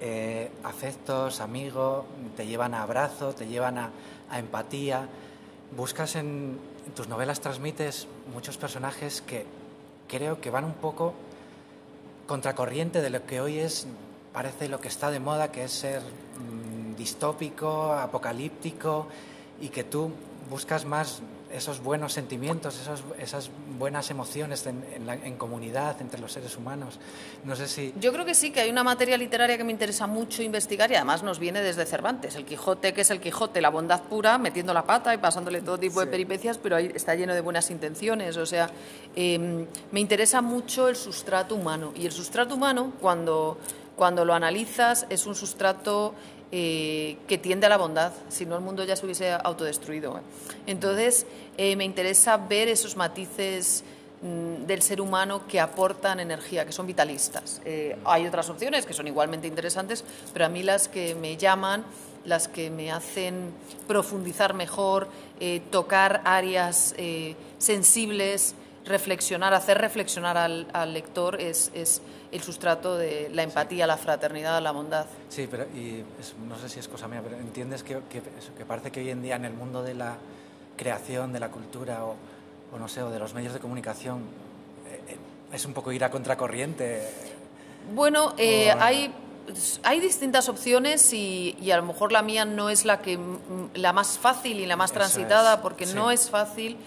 Eh, 0.00 0.50
afectos, 0.64 1.40
amigo, 1.40 2.06
te 2.36 2.44
llevan 2.46 2.74
a 2.74 2.82
abrazo, 2.82 3.32
te 3.32 3.46
llevan 3.46 3.78
a, 3.78 3.90
empatía. 4.32 5.06
Buscas 5.76 6.16
en 6.16 6.58
tus 6.96 7.06
novelas, 7.06 7.40
transmites 7.40 8.08
muchos 8.34 8.56
personajes 8.56 9.22
que 9.22 9.46
creo 10.08 10.40
que 10.40 10.50
van 10.50 10.64
un 10.64 10.74
poco 10.74 11.14
contracorriente 12.26 13.00
de 13.00 13.10
lo 13.10 13.24
que 13.26 13.40
hoy 13.40 13.58
es, 13.58 13.86
parece 14.32 14.68
lo 14.68 14.80
que 14.80 14.88
está 14.88 15.10
de 15.10 15.20
moda, 15.20 15.52
que 15.52 15.64
es 15.64 15.72
ser 15.72 16.00
mm, 16.00 16.96
distópico, 16.96 17.92
apocalíptico, 17.92 19.06
y 19.60 19.68
que 19.68 19.84
tú 19.84 20.10
buscas 20.50 20.84
más 20.84 21.20
esos 21.52 21.82
buenos 21.82 22.14
sentimientos, 22.14 22.80
esos, 22.80 23.04
esas 23.18 23.50
buenas 23.78 24.10
emociones 24.10 24.66
en, 24.66 24.82
en 24.94 25.06
la- 25.06 25.14
en 25.16 25.36
comunidad, 25.36 26.00
entre 26.00 26.18
los 26.18 26.32
seres 26.32 26.56
humanos. 26.56 26.98
No 27.44 27.54
sé 27.56 27.68
si... 27.68 27.92
Yo 28.00 28.10
creo 28.10 28.24
que 28.24 28.34
sí, 28.34 28.50
que 28.52 28.60
hay 28.60 28.70
una 28.70 28.82
materia 28.82 29.18
literaria 29.18 29.58
que 29.58 29.64
me 29.64 29.70
interesa 29.70 30.06
mucho 30.06 30.42
investigar 30.42 30.90
y 30.90 30.94
además 30.94 31.22
nos 31.22 31.38
viene 31.38 31.60
desde 31.60 31.84
Cervantes. 31.84 32.36
El 32.36 32.46
Quijote, 32.46 32.94
que 32.94 33.02
es 33.02 33.10
el 33.10 33.20
Quijote, 33.20 33.60
la 33.60 33.68
bondad 33.68 34.00
pura, 34.04 34.38
metiendo 34.38 34.72
la 34.72 34.84
pata 34.84 35.12
y 35.12 35.18
pasándole 35.18 35.60
todo 35.60 35.76
tipo 35.76 36.00
de 36.00 36.06
peripecias, 36.06 36.56
pero 36.56 36.76
ahí 36.76 36.90
está 36.94 37.14
lleno 37.14 37.34
de 37.34 37.42
buenas 37.42 37.70
intenciones. 37.70 38.38
O 38.38 38.46
sea, 38.46 38.70
eh, 39.14 39.66
me 39.90 40.00
interesa 40.00 40.40
mucho 40.40 40.88
el 40.88 40.96
sustrato 40.96 41.54
humano. 41.54 41.92
Y 41.94 42.06
el 42.06 42.12
sustrato 42.12 42.54
humano, 42.54 42.94
cuando, 42.98 43.58
cuando 44.02 44.24
lo 44.24 44.34
analizas, 44.34 45.06
es 45.10 45.26
un 45.26 45.36
sustrato 45.36 46.12
eh, 46.50 47.18
que 47.28 47.38
tiende 47.38 47.66
a 47.66 47.68
la 47.68 47.76
bondad, 47.76 48.10
si 48.30 48.44
no 48.44 48.56
el 48.56 48.60
mundo 48.60 48.82
ya 48.82 48.96
se 48.96 49.04
hubiese 49.04 49.30
autodestruido. 49.30 50.18
¿eh? 50.18 50.20
Entonces, 50.66 51.24
eh, 51.56 51.76
me 51.76 51.84
interesa 51.84 52.36
ver 52.36 52.66
esos 52.66 52.96
matices 52.96 53.84
mm, 54.20 54.66
del 54.66 54.82
ser 54.82 55.00
humano 55.00 55.46
que 55.46 55.60
aportan 55.60 56.18
energía, 56.18 56.66
que 56.66 56.72
son 56.72 56.84
vitalistas. 56.84 57.62
Eh, 57.64 57.96
hay 58.04 58.26
otras 58.26 58.50
opciones 58.50 58.86
que 58.86 58.92
son 58.92 59.06
igualmente 59.06 59.46
interesantes, 59.46 60.04
pero 60.32 60.46
a 60.46 60.48
mí 60.48 60.64
las 60.64 60.88
que 60.88 61.14
me 61.14 61.36
llaman, 61.36 61.84
las 62.24 62.48
que 62.48 62.70
me 62.70 62.90
hacen 62.90 63.52
profundizar 63.86 64.52
mejor, 64.52 65.06
tocar 65.70 66.22
áreas 66.24 66.96
sensibles, 67.58 68.56
reflexionar, 68.84 69.54
hacer 69.54 69.78
reflexionar 69.78 70.36
al, 70.36 70.66
al 70.72 70.92
lector 70.92 71.40
es, 71.40 71.70
es 71.74 72.02
el 72.32 72.42
sustrato 72.42 72.96
de 72.96 73.28
la 73.32 73.42
empatía, 73.42 73.86
la 73.86 73.96
fraternidad, 73.96 74.60
la 74.62 74.70
bondad. 74.72 75.06
Sí, 75.28 75.46
pero 75.50 75.64
y 75.74 76.02
es- 76.20 76.34
no 76.48 76.58
sé 76.58 76.68
si 76.68 76.80
es 76.80 76.88
cosa 76.88 77.06
mía, 77.08 77.20
pero 77.22 77.36
entiendes 77.36 77.82
que, 77.82 77.98
que, 78.10 78.64
parece 78.64 78.90
que 78.90 79.00
hoy 79.00 79.10
en 79.10 79.22
día 79.22 79.36
en 79.36 79.44
el 79.44 79.52
mundo 79.52 79.82
de 79.82 79.94
la 79.94 80.16
creación, 80.76 81.32
de 81.32 81.40
la 81.40 81.50
cultura 81.50 82.04
o, 82.04 82.16
o 82.74 82.78
no 82.78 82.88
sé, 82.88 83.02
o 83.02 83.10
de 83.10 83.18
los 83.18 83.34
medios 83.34 83.52
de 83.52 83.60
comunicación 83.60 84.20
eh, 84.90 85.00
eh, 85.12 85.16
es 85.52 85.64
un 85.66 85.74
poco 85.74 85.92
ir 85.92 86.02
a 86.04 86.10
contracorriente. 86.10 87.06
Bueno, 87.94 88.34
eh, 88.38 88.72
O- 88.74 88.80
hay, 88.82 89.12
hay 89.82 90.00
distintas 90.00 90.48
opciones 90.48 91.12
y, 91.12 91.56
y 91.60 91.70
a 91.72 91.76
lo 91.76 91.82
mejor 91.84 92.10
la 92.12 92.22
mía 92.22 92.44
no 92.44 92.70
es 92.70 92.84
la, 92.84 93.00
que, 93.02 93.18
la 93.74 93.92
más 93.92 94.18
fácil 94.18 94.58
y 94.60 94.66
la 94.66 94.76
más 94.76 94.90
Eso 94.90 94.98
transitada 95.00 95.54
es, 95.54 95.60
porque 95.60 95.86
sí. 95.86 95.94
no 95.94 96.10
es 96.10 96.30
fácil 96.30 96.78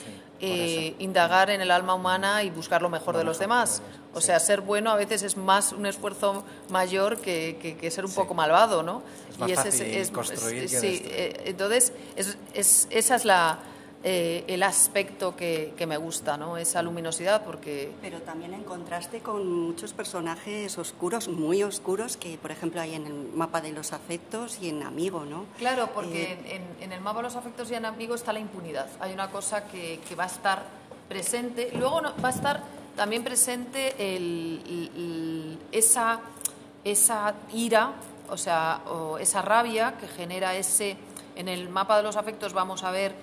eh, 0.42 0.96
indagar 1.00 1.50
en 1.50 1.62
el 1.62 1.72
alma 1.72 1.94
humana 1.94 2.44
y 2.44 2.50
buscar 2.50 2.82
lo 2.82 2.90
mejor 2.90 3.16
de 3.18 3.24
los 3.24 3.40
demás. 3.40 3.82
O 4.14 4.22
sea, 4.22 4.40
ser 4.40 4.62
bueno 4.62 4.92
a 4.92 4.96
veces 4.96 5.24
es 5.24 5.38
más 5.38 5.72
un 5.72 5.86
esfuerzo 5.86 6.44
mayor 6.70 7.20
que, 7.20 7.78
que, 7.80 7.92
ser 7.92 8.06
un 8.06 8.14
poco 8.14 8.34
malvado, 8.34 8.84
¿no? 8.84 9.02
Es 9.30 9.40
más 9.40 9.50
y 9.50 9.56
fácil 9.56 9.82
es, 9.88 10.12
construir 10.12 10.70
sí, 10.70 11.04
eh, 11.06 11.44
entonces 11.46 11.94
es, 12.16 12.88
esa 12.90 13.16
es 13.16 13.26
la, 13.26 13.60
eh, 14.08 14.44
el 14.46 14.62
aspecto 14.62 15.36
que, 15.36 15.74
que, 15.76 15.88
me 15.88 15.98
gusta, 15.98 16.38
¿no? 16.38 16.58
Esa 16.58 16.84
luminosidad, 16.84 17.44
porque... 17.44 17.92
Pero 18.04 18.22
también 18.22 18.54
en 18.54 18.64
contraste 18.64 19.22
con 19.22 19.52
muchos 19.52 19.94
personajes 19.94 20.78
oscuros, 20.78 21.28
muy 21.28 21.64
oscuros, 21.64 22.16
que 22.16 22.38
por 22.38 22.52
ejemplo 22.52 22.82
hay 22.82 22.94
en 22.94 23.08
el 23.08 23.14
mapa 23.34 23.62
de 23.62 23.72
los 23.72 23.94
afectos 23.94 24.60
y 24.62 24.70
en 24.70 24.84
Amigo, 24.84 25.26
¿no? 25.26 25.46
Claro, 25.58 25.90
porque 25.92 26.34
eh, 26.46 26.62
en, 26.82 26.92
el 26.92 27.02
mapa 27.02 27.18
de 27.18 27.24
los 27.24 27.36
afectos 27.36 27.72
y 27.72 27.74
en 27.74 27.86
Amigo 27.86 28.14
está 28.14 28.32
la 28.32 28.40
impunidad. 28.40 28.88
Hay 29.00 29.12
una 29.12 29.32
cosa 29.32 29.66
que, 29.66 30.00
que 30.08 30.14
va 30.14 30.26
a 30.26 30.28
estar 30.28 30.62
presente. 31.10 31.72
Luego 31.74 32.04
va 32.24 32.28
a 32.28 32.32
estar 32.32 32.62
también 32.96 33.24
presente 33.24 33.96
el, 33.98 35.58
esa, 35.72 36.20
esa 36.84 37.34
ira, 37.54 37.94
o 38.30 38.38
sea, 38.38 38.82
o 38.86 39.18
esa 39.18 39.42
rabia 39.42 39.96
que 40.00 40.08
genera 40.08 40.56
ese... 40.56 40.96
En 41.36 41.50
el 41.50 41.68
mapa 41.68 41.98
de 41.98 42.04
los 42.04 42.16
afectos 42.16 42.54
vamos 42.54 42.84
a 42.84 42.92
ver 42.92 43.14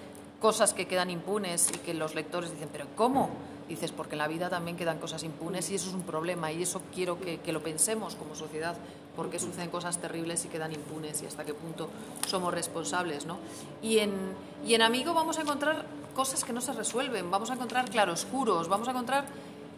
cosas 0.42 0.74
que 0.74 0.86
quedan 0.86 1.08
impunes 1.08 1.70
y 1.72 1.78
que 1.78 1.94
los 1.94 2.16
lectores 2.16 2.50
dicen, 2.50 2.68
pero 2.72 2.86
¿cómo? 2.96 3.30
Dices, 3.68 3.92
porque 3.92 4.16
en 4.16 4.18
la 4.18 4.26
vida 4.26 4.50
también 4.50 4.76
quedan 4.76 4.98
cosas 4.98 5.22
impunes 5.22 5.70
y 5.70 5.76
eso 5.76 5.88
es 5.88 5.94
un 5.94 6.02
problema 6.02 6.50
y 6.50 6.64
eso 6.64 6.82
quiero 6.92 7.16
que, 7.18 7.40
lo 7.52 7.62
pensemos 7.62 8.16
como 8.16 8.34
sociedad, 8.34 8.74
porque 9.14 9.38
suceden 9.38 9.70
cosas 9.70 9.98
terribles 9.98 10.44
y 10.44 10.48
quedan 10.48 10.72
impunes 10.72 11.22
y 11.22 11.26
hasta 11.26 11.44
qué 11.44 11.54
punto 11.54 11.88
somos 12.26 12.52
responsables, 12.52 13.24
¿no? 13.24 13.38
Y 13.82 13.98
en, 13.98 14.12
y 14.66 14.74
en 14.74 14.82
Amigo 14.82 15.14
vamos 15.14 15.38
a 15.38 15.42
encontrar 15.42 15.86
cosas 16.12 16.42
que 16.42 16.52
no 16.52 16.60
se 16.60 16.72
resuelven, 16.72 17.30
vamos 17.30 17.50
a 17.50 17.54
encontrar 17.54 17.88
claroscuros, 17.88 18.68
vamos 18.68 18.88
a 18.88 18.90
encontrar 18.90 19.24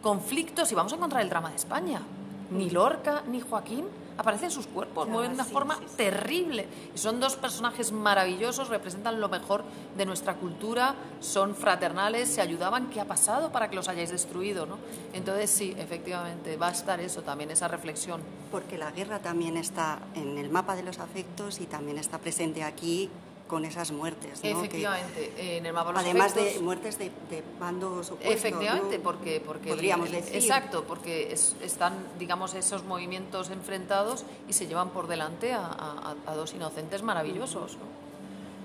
conflictos 0.01 0.71
y 0.71 0.75
vamos 0.75 0.93
a 0.93 0.95
encontrar 0.95 1.21
el 1.21 1.29
drama 1.29 1.51
de 1.51 1.57
España. 1.57 2.01
Ni 2.49 2.71
Lorca 2.71 3.21
ni 3.27 3.39
Joaquín 3.39 3.85
aparecen 4.17 4.51
sus 4.51 4.67
cuerpos, 4.67 5.07
mueven 5.07 5.31
de 5.31 5.35
una 5.35 5.45
forma 5.45 5.79
terrible. 5.97 6.67
Y 6.93 6.97
son 6.97 7.19
dos 7.19 7.35
personajes 7.35 7.91
maravillosos, 7.91 8.69
representan 8.69 9.19
lo 9.19 9.29
mejor 9.29 9.63
de 9.97 10.05
nuestra 10.05 10.35
cultura, 10.35 10.95
son 11.19 11.55
fraternales, 11.55 12.29
se 12.29 12.41
ayudaban. 12.41 12.89
¿Qué 12.89 13.01
ha 13.01 13.05
pasado 13.05 13.51
para 13.51 13.69
que 13.69 13.75
los 13.75 13.87
hayáis 13.87 14.11
destruido? 14.11 14.65
¿no? 14.65 14.77
Entonces, 15.13 15.49
sí, 15.49 15.75
efectivamente, 15.77 16.57
va 16.57 16.67
a 16.67 16.71
estar 16.71 16.99
eso 16.99 17.21
también, 17.21 17.51
esa 17.51 17.67
reflexión. 17.67 18.21
Porque 18.51 18.77
la 18.77 18.91
guerra 18.91 19.19
también 19.19 19.57
está 19.57 19.99
en 20.13 20.37
el 20.37 20.49
mapa 20.49 20.75
de 20.75 20.83
los 20.83 20.99
afectos 20.99 21.59
y 21.59 21.65
también 21.65 21.97
está 21.97 22.19
presente 22.19 22.63
aquí 22.63 23.09
con 23.47 23.65
esas 23.65 23.91
muertes. 23.91 24.43
¿no? 24.43 24.49
Efectivamente, 24.49 25.57
en 25.57 25.65
el 25.65 25.73
mapa 25.73 25.93
de 25.93 25.99
Además 25.99 26.35
de 26.35 26.59
muertes 26.61 26.97
de, 26.97 27.11
bandos 27.59 28.11
opuestos. 28.11 28.35
Efectivamente, 28.35 28.99
porque, 28.99 29.41
porque... 29.45 29.69
Podríamos 29.69 30.11
decir. 30.11 30.35
Exacto, 30.35 30.83
porque 30.85 31.31
están, 31.61 31.93
digamos, 32.17 32.53
esos 32.55 32.83
movimientos 32.83 33.51
enfrentados 33.51 34.25
y 34.47 34.53
se 34.53 34.67
llevan 34.67 34.89
por 34.89 35.07
delante 35.07 35.53
a, 35.53 36.15
dos 36.35 36.53
inocentes 36.53 37.03
maravillosos. 37.03 37.77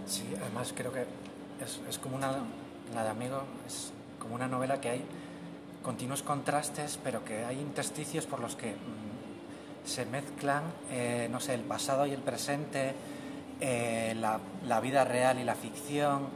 Sí, 0.07 0.25
además 0.41 0.73
creo 0.77 0.93
que 0.93 1.03
es, 1.63 1.81
es, 1.89 1.99
como 1.99 2.17
una... 2.17 2.43
La 2.95 3.05
de 3.05 3.11
Amigo 3.11 3.43
es 3.67 3.93
como 4.19 4.35
una 4.35 4.49
novela 4.49 4.81
que 4.81 4.91
hay 4.91 5.05
continuos 5.83 6.23
contrastes, 6.23 6.99
pero 7.03 7.25
que 7.25 7.45
hay 7.45 7.61
intersticios 7.61 8.27
por 8.27 8.41
los 8.41 8.57
que 8.57 8.73
mm, 8.73 9.87
se 9.89 10.07
mezclan, 10.07 10.65
eh, 10.91 11.29
no 11.31 11.39
sé, 11.39 11.55
el 11.55 11.63
pasado 11.63 12.07
y 12.07 12.13
el 12.13 12.21
presente 12.21 12.95
eh, 13.61 14.17
la, 14.19 14.81
vida 14.81 15.05
real 15.05 15.39
y 15.39 15.45
la 15.45 15.55
ficción, 15.55 16.29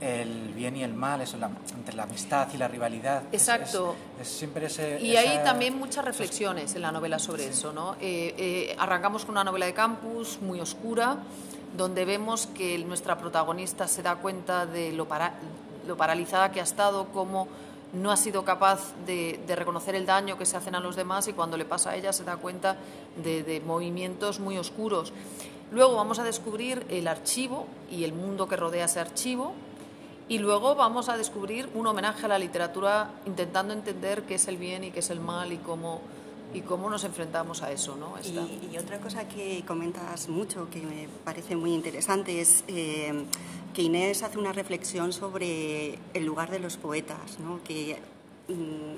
el 0.00 0.52
bien 0.54 0.76
y 0.76 0.82
el 0.82 0.94
mal, 0.94 1.20
eso, 1.20 1.36
entre 1.76 1.94
la 1.94 2.04
amistad 2.04 2.48
y 2.52 2.56
la 2.56 2.68
rivalidad. 2.68 3.22
Exacto. 3.32 3.94
Es, 4.20 4.28
siempre 4.28 4.66
ese, 4.66 5.00
y 5.00 5.16
hay 5.16 5.42
también 5.44 5.78
muchas 5.78 6.04
reflexiones 6.04 6.74
en 6.74 6.82
la 6.82 6.92
novela 6.92 7.18
sobre 7.18 7.46
eso. 7.46 7.72
¿no? 7.72 7.94
Eh, 8.00 8.34
eh, 8.36 8.76
arrancamos 8.78 9.24
con 9.24 9.32
una 9.32 9.44
novela 9.44 9.66
de 9.66 9.74
campus 9.74 10.38
muy 10.40 10.60
oscura, 10.60 11.18
donde 11.76 12.04
vemos 12.04 12.46
que 12.48 12.78
nuestra 12.78 13.16
protagonista 13.18 13.86
se 13.88 14.02
da 14.02 14.16
cuenta 14.16 14.66
de 14.66 14.92
lo, 14.92 15.06
lo 15.86 15.96
paralizada 15.96 16.52
que 16.52 16.60
ha 16.60 16.64
estado, 16.64 17.08
cómo 17.12 17.48
no 17.92 18.10
ha 18.10 18.16
sido 18.16 18.44
capaz 18.44 18.94
de, 19.06 19.40
reconocer 19.48 19.94
el 19.94 20.06
daño 20.06 20.38
que 20.38 20.46
se 20.46 20.56
hacen 20.56 20.74
a 20.74 20.80
los 20.80 20.96
demás 20.96 21.28
y 21.28 21.32
cuando 21.32 21.56
le 21.56 21.64
pasa 21.64 21.90
a 21.90 21.96
ella 21.96 22.12
se 22.12 22.24
da 22.24 22.36
cuenta 22.36 22.76
de, 23.22 23.62
movimientos 23.64 24.40
muy 24.40 24.58
oscuros. 24.58 25.12
Luego 25.70 25.96
vamos 25.96 26.18
a 26.18 26.24
descubrir 26.24 26.86
el 26.88 27.08
archivo 27.08 27.66
y 27.90 28.04
el 28.04 28.12
mundo 28.12 28.48
que 28.48 28.56
rodea 28.56 28.86
ese 28.86 29.00
archivo. 29.00 29.52
Y 30.28 30.38
luego 30.38 30.74
vamos 30.74 31.08
a 31.08 31.16
descubrir 31.16 31.68
un 31.74 31.86
homenaje 31.86 32.24
a 32.24 32.28
la 32.28 32.38
literatura 32.38 33.10
intentando 33.26 33.74
entender 33.74 34.22
qué 34.22 34.36
es 34.36 34.48
el 34.48 34.56
bien 34.56 34.84
y 34.84 34.90
qué 34.90 35.00
es 35.00 35.10
el 35.10 35.20
mal 35.20 35.52
y 35.52 35.58
cómo, 35.58 36.00
y 36.54 36.60
cómo 36.60 36.90
nos 36.90 37.04
enfrentamos 37.04 37.62
a 37.62 37.72
eso. 37.72 37.96
¿no? 37.96 38.14
Y, 38.22 38.76
otra 38.76 38.98
cosa 38.98 39.28
que 39.28 39.62
comentas 39.66 40.28
mucho, 40.28 40.68
que 40.70 40.80
me 40.80 41.08
parece 41.24 41.56
muy 41.56 41.72
interesante, 41.72 42.40
es 42.40 42.64
eh, 42.68 43.24
que 43.74 43.82
Inés 43.82 44.22
hace 44.22 44.38
una 44.38 44.52
reflexión 44.52 45.12
sobre 45.12 45.98
el 46.14 46.24
lugar 46.24 46.50
de 46.50 46.60
los 46.60 46.76
poetas, 46.76 47.38
¿no? 47.38 47.62
que 47.64 47.98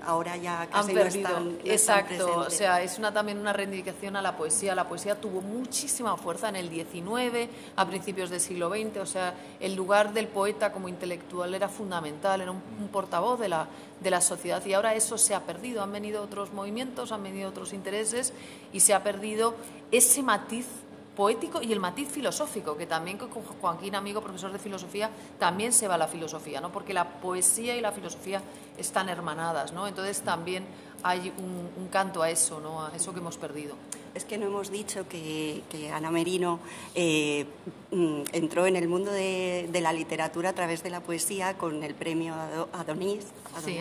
ahora 0.04 0.36
ya 0.36 0.66
casi 0.70 0.90
Han 0.90 0.96
perdido. 0.96 1.28
no 1.28 1.50
están, 1.50 1.58
Exacto, 1.64 2.38
o 2.38 2.50
sea, 2.50 2.82
es 2.82 2.98
una, 2.98 3.12
también 3.12 3.38
una 3.38 3.52
reivindicación 3.52 4.16
a 4.16 4.22
la 4.22 4.36
poesía. 4.36 4.74
La 4.74 4.88
poesía 4.88 5.20
tuvo 5.20 5.40
muchísima 5.40 6.16
fuerza 6.16 6.48
en 6.48 6.56
el 6.56 6.70
XIX, 6.70 7.48
a 7.76 7.86
principios 7.86 8.30
del 8.30 8.40
siglo 8.40 8.70
XX, 8.70 8.96
o 8.98 9.06
sea, 9.06 9.34
el 9.60 9.74
lugar 9.74 10.12
del 10.12 10.28
poeta 10.28 10.72
como 10.72 10.88
intelectual 10.88 11.54
era 11.54 11.68
fundamental, 11.68 12.40
era 12.40 12.50
un, 12.50 12.62
un 12.80 12.88
portavoz 12.88 13.38
de 13.38 13.48
la, 13.48 13.68
de 14.00 14.10
la 14.10 14.20
sociedad 14.20 14.64
y 14.64 14.72
ahora 14.72 14.94
eso 14.94 15.18
se 15.18 15.34
ha 15.34 15.40
perdido. 15.40 15.82
Han 15.82 15.92
venido 15.92 16.22
otros 16.22 16.52
movimientos, 16.52 17.12
han 17.12 17.22
venido 17.22 17.48
otros 17.48 17.72
intereses 17.72 18.32
y 18.72 18.80
se 18.80 18.94
ha 18.94 19.02
perdido 19.02 19.54
ese 19.90 20.22
matiz 20.22 20.66
poético 21.16 21.62
y 21.62 21.72
el 21.72 21.80
matiz 21.80 22.08
filosófico, 22.08 22.76
que 22.76 22.86
también 22.86 23.18
con 23.18 23.30
Joaquín, 23.30 23.94
amigo 23.94 24.20
profesor 24.20 24.52
de 24.52 24.58
filosofía, 24.58 25.10
también 25.38 25.72
se 25.72 25.88
va 25.88 25.94
a 25.94 25.98
la 25.98 26.08
filosofía, 26.08 26.60
¿no? 26.60 26.70
porque 26.72 26.92
la 26.92 27.20
poesía 27.20 27.76
y 27.76 27.80
la 27.80 27.92
filosofía 27.92 28.42
están 28.76 29.08
hermanadas, 29.08 29.72
¿no? 29.72 29.86
entonces 29.86 30.20
también 30.22 30.64
hay 31.02 31.32
un, 31.38 31.88
canto 31.90 32.22
a 32.22 32.30
eso, 32.30 32.58
¿no? 32.60 32.84
a 32.84 32.90
eso 32.96 33.12
que 33.12 33.20
hemos 33.20 33.36
perdido. 33.36 33.76
Es 34.14 34.24
que 34.24 34.38
no 34.38 34.46
hemos 34.46 34.70
dicho 34.70 35.08
que, 35.08 35.62
Ana 35.92 36.10
Merino 36.10 36.60
eh, 36.94 37.46
mm, 37.90 38.22
entró 38.32 38.66
en 38.66 38.76
el 38.76 38.88
mundo 38.88 39.10
de, 39.10 39.68
la 39.72 39.92
literatura 39.92 40.50
a 40.50 40.52
través 40.52 40.82
de 40.82 40.90
la 40.90 41.00
poesía 41.00 41.58
con 41.58 41.82
el 41.82 41.94
premio 41.94 42.34
Adonís, 42.72 43.26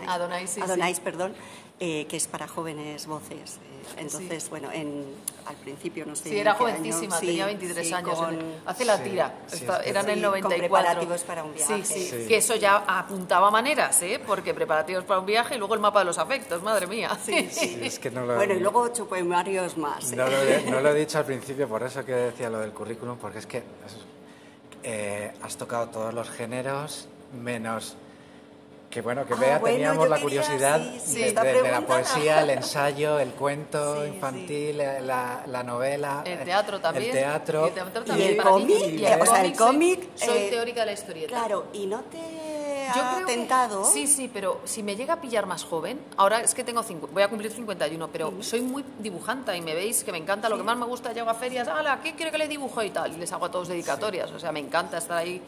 Adonais, 0.07 0.49
sí, 0.49 0.61
Adonais, 0.61 0.99
perdón, 0.99 1.33
eh, 1.79 2.05
que 2.07 2.17
es 2.17 2.27
para 2.27 2.47
jóvenes 2.47 3.07
voces. 3.07 3.59
Entonces, 3.97 4.49
bueno, 4.49 4.69
en, 4.71 5.05
al 5.45 5.55
principio 5.55 6.05
no 6.05 6.15
sé. 6.15 6.29
Sí, 6.29 6.37
era 6.37 6.53
jovencísima, 6.53 7.19
tenía 7.19 7.45
23 7.45 7.93
años. 7.93 8.19
hace 8.65 8.85
la 8.85 9.03
tira, 9.03 9.35
era 9.83 10.01
en 10.01 10.09
el 10.09 10.21
94. 10.21 10.41
Con 10.41 10.57
preparativos 10.57 11.21
para 11.23 11.43
un 11.43 11.53
viaje. 11.53 11.83
Sí, 11.83 12.05
sí, 12.05 12.25
que 12.27 12.37
eso 12.37 12.55
ya 12.55 12.83
apuntaba 12.87 13.51
maneras, 13.51 14.01
¿eh? 14.01 14.21
Porque 14.25 14.53
preparativos 14.53 15.03
para 15.03 15.19
un 15.19 15.25
viaje 15.25 15.55
y 15.55 15.57
luego 15.57 15.73
el 15.73 15.79
mapa 15.79 15.99
de 15.99 16.05
los 16.05 16.17
afectos, 16.17 16.61
madre 16.63 16.87
mía. 16.87 17.17
Sí, 17.23 17.49
sí. 17.51 17.79
Es 17.81 17.99
que 17.99 18.11
no 18.11 18.25
lo... 18.25 18.35
Bueno, 18.35 18.53
y 18.53 18.59
luego 18.59 18.81
ocho 18.81 19.07
poemarios 19.07 19.77
más. 19.77 20.11
¿eh? 20.11 20.15
No, 20.23 20.29
lo 20.29 20.43
he, 20.43 20.61
no, 20.63 20.79
lo 20.79 20.89
he, 20.89 20.99
dicho 20.99 21.17
al 21.17 21.25
principio, 21.25 21.67
por 21.67 21.83
eso 21.83 22.05
que 22.05 22.13
decía 22.13 22.49
lo 22.49 22.59
del 22.59 22.71
currículum, 22.71 23.17
porque 23.17 23.39
es 23.39 23.45
que 23.45 23.63
eh, 24.83 25.31
has 25.41 25.57
tocado 25.57 25.87
todos 25.89 26.13
los 26.13 26.29
géneros 26.29 27.07
menos 27.33 27.95
que 28.93 29.01
bueno, 29.01 29.25
que 29.25 29.33
vea, 29.33 29.55
ah, 29.55 29.59
teníamos 29.59 30.07
la 30.07 30.21
curiosidad 30.21 30.79
de, 30.79 31.71
la 31.71 31.81
poesía, 31.81 32.43
el 32.43 32.49
ensayo, 32.61 33.17
el 33.17 33.31
cuento 33.31 34.05
infantil, 34.05 34.77
la, 34.77 35.43
la, 35.47 35.63
novela. 35.63 36.21
El 36.23 36.43
teatro 36.43 36.79
también. 36.79 37.05
El 37.05 37.11
teatro. 37.11 37.71
Y 38.15 38.21
el 38.21 38.37
cómic. 38.37 39.03
o 39.19 39.25
sea, 39.25 39.43
el 39.43 39.55
cómic. 39.55 40.09
Soy 40.13 40.37
eh, 40.37 40.47
teórica 40.51 40.81
de 40.81 40.85
la 40.85 40.91
historieta. 40.91 41.27
Claro, 41.29 41.65
y 41.73 41.87
no 41.87 42.01
te 42.01 42.19
ha 42.87 43.23
tentado. 43.25 43.85
sí, 43.85 44.07
sí, 44.07 44.29
pero 44.31 44.61
si 44.65 44.83
me 44.83 44.95
llega 44.95 45.15
a 45.15 45.21
pillar 45.21 45.45
más 45.45 45.63
joven, 45.63 45.99
ahora 46.17 46.41
es 46.41 46.53
que 46.53 46.63
tengo 46.63 46.83
cinco, 46.83 47.09
voy 47.11 47.23
a 47.23 47.29
cumplir 47.29 47.51
51, 47.51 48.09
pero 48.09 48.33
soy 48.41 48.61
muy 48.61 48.83
dibujanta 48.99 49.55
y 49.55 49.61
me 49.61 49.73
veis 49.73 50.03
que 50.03 50.11
me 50.11 50.17
encanta, 50.17 50.49
lo 50.49 50.57
que 50.57 50.63
más 50.63 50.77
me 50.77 50.85
gusta, 50.85 51.13
llego 51.13 51.29
a 51.29 51.33
ferias, 51.33 51.67
¡hala! 51.67 52.01
¿Qué 52.01 52.13
quiere 52.13 52.31
que 52.31 52.37
le 52.37 52.47
dibujo 52.47 52.81
y 52.83 52.89
tal? 52.89 53.13
Y 53.13 53.17
les 53.17 53.31
hago 53.31 53.45
a 53.45 53.51
todos 53.51 53.67
dedicatorias, 53.67 54.31
o 54.31 54.39
sea, 54.39 54.51
me 54.51 54.59
encanta 54.59 54.97
estar 54.97 55.17
ahí 55.17 55.41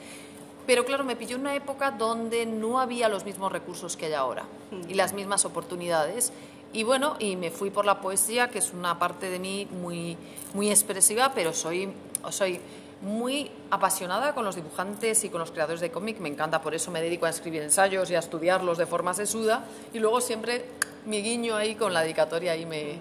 pero 0.65 0.84
claro, 0.86 1.04
me 1.04 1.15
pilló 1.15 1.36
en 1.36 1.41
una 1.41 1.56
época 1.56 1.91
donde 1.91 2.45
no 2.45 2.80
había 2.80 3.08
los 3.08 3.26
mismos 3.26 3.52
recursos 3.52 3.95
que 3.95 4.08
hay 4.08 4.13
ahora 4.13 4.45
y 4.88 4.95
las 4.95 5.13
mismas 5.13 5.45
oportunidades. 5.45 6.32
Y 6.74 6.84
bueno, 6.84 7.15
y 7.19 7.36
me 7.36 7.52
fui 7.52 7.69
por 7.69 7.86
la 7.86 8.02
poesía, 8.02 8.50
que 8.50 8.60
es 8.60 8.74
una 8.74 8.98
parte 8.98 9.30
de 9.30 9.39
mí 9.39 9.67
muy, 9.71 10.17
muy 10.54 10.69
expresiva, 10.69 11.32
pero 11.34 11.54
soy, 11.54 11.93
soy 12.32 12.60
muy 13.01 13.51
apasionada 13.69 14.34
con 14.34 14.45
los 14.45 14.55
dibujantes 14.55 15.23
y 15.23 15.29
con 15.29 15.39
los 15.39 15.51
creadores 15.51 15.81
de 15.81 15.91
cómic. 15.91 16.19
Me 16.19 16.29
encanta, 16.29 16.62
por 16.62 16.73
eso 16.73 16.91
me 16.91 17.01
dedico 17.01 17.25
a 17.25 17.29
escribir 17.29 17.62
ensayos 17.62 18.10
y 18.12 18.15
a 18.15 18.19
estudiarlos 18.19 18.77
de 18.77 18.86
forma 18.86 19.13
sesuda. 19.13 19.63
Y 19.93 19.99
luego 19.99 20.21
siempre 20.21 20.65
mi 21.05 21.21
guiño 21.21 21.55
ahí 21.55 21.75
con 21.75 21.93
la 21.93 22.01
dedicatoria 22.01 22.53
ahí 22.53 22.65
me, 22.65 22.97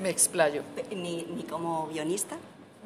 me 0.00 0.10
explayo. 0.10 0.62
¿Ni, 0.90 1.22
¿Ni 1.24 1.42
como 1.44 1.88
guionista? 1.88 2.36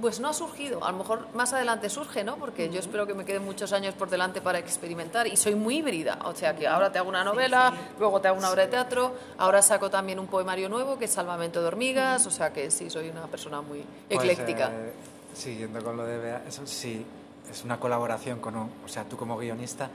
Pues 0.00 0.20
no 0.20 0.28
ha 0.28 0.32
surgido, 0.32 0.82
a 0.84 0.90
lo 0.90 0.96
mejor 0.98 1.28
más 1.34 1.52
adelante 1.52 1.90
surge, 1.90 2.24
¿no? 2.24 2.36
Porque 2.36 2.70
yo 2.70 2.80
espero 2.80 3.06
que 3.06 3.12
me 3.12 3.26
queden 3.26 3.44
muchos 3.44 3.74
años 3.74 3.94
por 3.94 4.08
delante 4.08 4.40
para 4.40 4.58
experimentar 4.58 5.26
y 5.26 5.36
soy 5.36 5.54
muy 5.54 5.76
híbrida, 5.76 6.18
o 6.24 6.34
sea 6.34 6.56
que 6.56 6.66
ahora 6.66 6.90
te 6.90 6.98
hago 6.98 7.10
una 7.10 7.22
novela, 7.22 7.72
luego 7.98 8.18
te 8.18 8.26
hago 8.28 8.38
una 8.38 8.50
obra 8.50 8.62
de 8.62 8.68
teatro, 8.68 9.12
ahora 9.36 9.60
saco 9.60 9.90
también 9.90 10.18
un 10.18 10.28
poemario 10.28 10.70
nuevo 10.70 10.98
que 10.98 11.04
es 11.04 11.10
Salvamento 11.12 11.60
de 11.60 11.66
hormigas, 11.68 12.26
o 12.26 12.30
sea 12.30 12.54
que 12.54 12.70
sí, 12.70 12.88
soy 12.88 13.10
una 13.10 13.26
persona 13.26 13.60
muy 13.60 13.84
Pues, 14.08 14.18
ecléctica. 14.20 14.70
eh, 14.72 14.92
siguiendo 15.35 15.83
con 15.83 15.97
lo 15.97 16.05
de 16.05 16.18
Bea, 16.18 16.45
eso 16.47 16.66
sí, 16.66 17.05
es 17.51 17.64
una 17.64 17.79
colaboración 17.81 18.40
con, 18.40 18.57
un- 18.57 18.71
o 18.85 18.88
sea, 18.88 19.05
tú 19.05 19.16
como 19.16 19.37
guionista, 19.37 19.90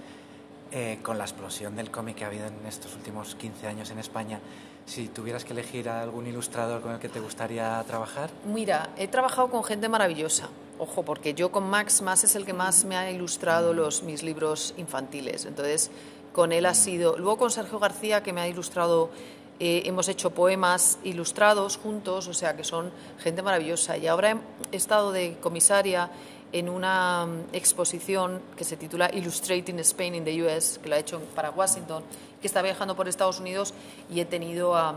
eh, 0.71 0.99
con 1.01 1.17
la 1.17 1.23
explosión 1.23 1.75
del 1.75 1.89
cómic 1.91 2.17
que 2.17 2.23
ha 2.25 2.27
habido 2.27 2.45
en 2.47 2.65
estos 2.67 2.93
últimos 2.95 3.35
15 3.35 3.67
años 3.67 3.89
en 3.91 3.99
España, 3.99 4.39
si 4.85 5.07
tuvieras 5.07 5.43
que 5.45 5.53
elegir 5.53 5.89
a 5.89 6.01
algún 6.01 6.27
ilustrador 6.27 6.81
con 6.81 6.91
el 6.93 6.99
que 6.99 7.09
te 7.09 7.19
gustaría 7.19 7.83
trabajar, 7.87 8.29
Mira, 8.45 8.89
he 8.97 9.07
trabajado 9.07 9.49
con 9.49 9.63
gente 9.63 9.89
maravillosa. 9.89 10.49
Ojo, 10.79 11.03
porque 11.03 11.33
yo 11.33 11.51
con 11.51 11.69
Max 11.69 12.01
más 12.01 12.23
es 12.23 12.35
el 12.35 12.45
que 12.45 12.53
más 12.53 12.85
me 12.85 12.95
ha 12.97 13.09
ilustrado 13.11 13.73
los, 13.73 14.03
mis 14.03 14.21
libros 14.23 14.73
infantiles. 14.77 15.45
Entonces, 15.45 15.89
con 16.33 16.51
él 16.51 16.65
ha 16.67 16.73
sido. 16.75 17.17
Luego 17.17 17.37
con 17.37 17.51
Sergio 17.51 17.79
García, 17.79 18.21
que 18.21 18.31
me 18.31 18.41
ha 18.41 18.47
ilustrado, 18.47 19.09
eh, 19.59 19.83
hemos 19.85 20.07
hecho 20.07 20.31
poemas 20.31 20.99
ilustrados 21.03 21.77
juntos, 21.77 22.27
o 22.27 22.33
sea 22.33 22.55
que 22.55 22.63
son 22.63 22.91
gente 23.19 23.41
maravillosa. 23.41 23.97
Y 23.97 24.07
ahora 24.07 24.37
he 24.71 24.75
estado 24.77 25.11
de 25.11 25.37
comisaria 25.41 26.09
en 26.51 26.69
una 26.69 27.25
mm, 27.25 27.53
exposición 27.55 28.41
que 28.55 28.63
se 28.63 28.77
titula 28.77 29.09
Illustrating 29.13 29.79
Spain 29.79 30.15
in 30.15 30.23
the 30.25 30.43
US, 30.43 30.79
que 30.81 30.89
la 30.89 30.97
he 30.97 30.99
hecho 31.01 31.19
para 31.35 31.49
Washington, 31.51 32.03
que 32.41 32.47
está 32.47 32.61
viajando 32.61 32.95
por 32.95 33.07
Estados 33.07 33.39
Unidos 33.39 33.73
y 34.13 34.19
he 34.21 34.25
tenido 34.25 34.75
a, 34.75 34.93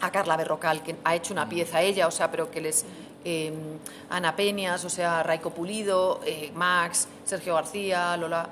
a 0.00 0.10
Carla 0.10 0.36
Berrocal, 0.36 0.82
que 0.82 0.96
ha 1.04 1.14
hecho 1.14 1.32
una 1.32 1.48
pieza 1.48 1.82
ella, 1.82 2.06
o 2.06 2.10
sea, 2.10 2.30
pero 2.30 2.50
que 2.50 2.60
les... 2.60 2.84
eh, 3.24 3.52
Ana 4.10 4.34
Peñas, 4.34 4.84
o 4.84 4.88
sea, 4.90 5.22
Raico 5.22 5.50
Pulido, 5.50 6.20
eh, 6.24 6.50
Max, 6.54 7.06
Sergio 7.24 7.54
García, 7.54 8.16
Lola, 8.16 8.48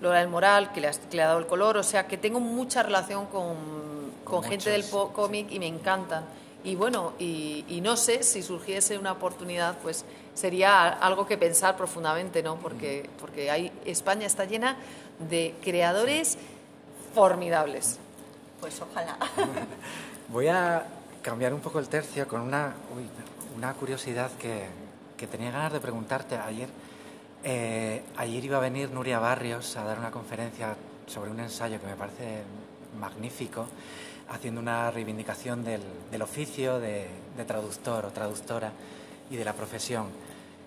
Lola 0.00 0.18
del 0.20 0.28
Moral, 0.28 0.72
que 0.72 0.80
le, 0.80 0.88
has- 0.88 0.98
que 1.10 1.16
le 1.16 1.22
ha 1.22 1.26
dado 1.26 1.38
el 1.40 1.46
color, 1.46 1.76
o 1.78 1.82
sea, 1.82 2.06
que 2.06 2.16
tengo 2.18 2.38
mucha 2.38 2.82
relación 2.82 3.26
con, 3.26 3.56
con 4.24 4.40
Con 4.40 4.50
gente 4.50 4.70
del 4.70 4.84
cómic 4.88 5.48
y 5.50 5.58
me 5.58 5.66
encantan. 5.66 6.24
Y 6.64 6.76
bueno, 6.76 7.12
y, 7.18 7.64
y 7.68 7.80
no 7.80 7.96
sé 7.96 8.22
si 8.22 8.42
surgiese 8.42 8.96
una 8.98 9.12
oportunidad, 9.12 9.76
pues 9.82 10.04
sería 10.34 10.88
algo 10.88 11.26
que 11.26 11.38
pensar 11.38 11.76
profundamente, 11.76 12.42
¿no? 12.42 12.56
Porque, 12.56 13.08
porque 13.20 13.50
hay, 13.50 13.70
España 13.84 14.26
está 14.26 14.44
llena 14.44 14.76
de 15.18 15.54
creadores 15.62 16.38
formidables. 17.14 17.98
Pues 18.60 18.80
ojalá. 18.80 19.16
Voy 20.28 20.48
a 20.48 20.86
cambiar 21.22 21.54
un 21.54 21.60
poco 21.60 21.78
el 21.78 21.88
tercio 21.88 22.26
con 22.26 22.40
una, 22.40 22.74
uy, 22.96 23.04
una 23.56 23.72
curiosidad 23.74 24.30
que, 24.32 24.66
que 25.16 25.26
tenía 25.26 25.50
ganas 25.50 25.72
de 25.72 25.80
preguntarte 25.80 26.36
ayer. 26.36 26.68
Eh, 27.42 28.02
ayer 28.16 28.44
iba 28.44 28.56
a 28.56 28.60
venir 28.60 28.90
Nuria 28.90 29.18
Barrios 29.18 29.76
a 29.76 29.84
dar 29.84 29.98
una 29.98 30.10
conferencia 30.10 30.74
sobre 31.06 31.30
un 31.30 31.40
ensayo 31.40 31.78
que 31.78 31.86
me 31.86 31.94
parece 31.94 32.42
magnífico, 32.98 33.66
haciendo 34.28 34.60
una 34.60 34.90
reivindicación 34.90 35.64
del, 35.64 35.82
del 36.10 36.22
oficio 36.22 36.78
de, 36.78 37.06
de 37.36 37.44
traductor 37.44 38.06
o 38.06 38.10
traductora 38.10 38.72
y 39.30 39.36
de 39.36 39.44
la 39.44 39.52
profesión. 39.52 40.06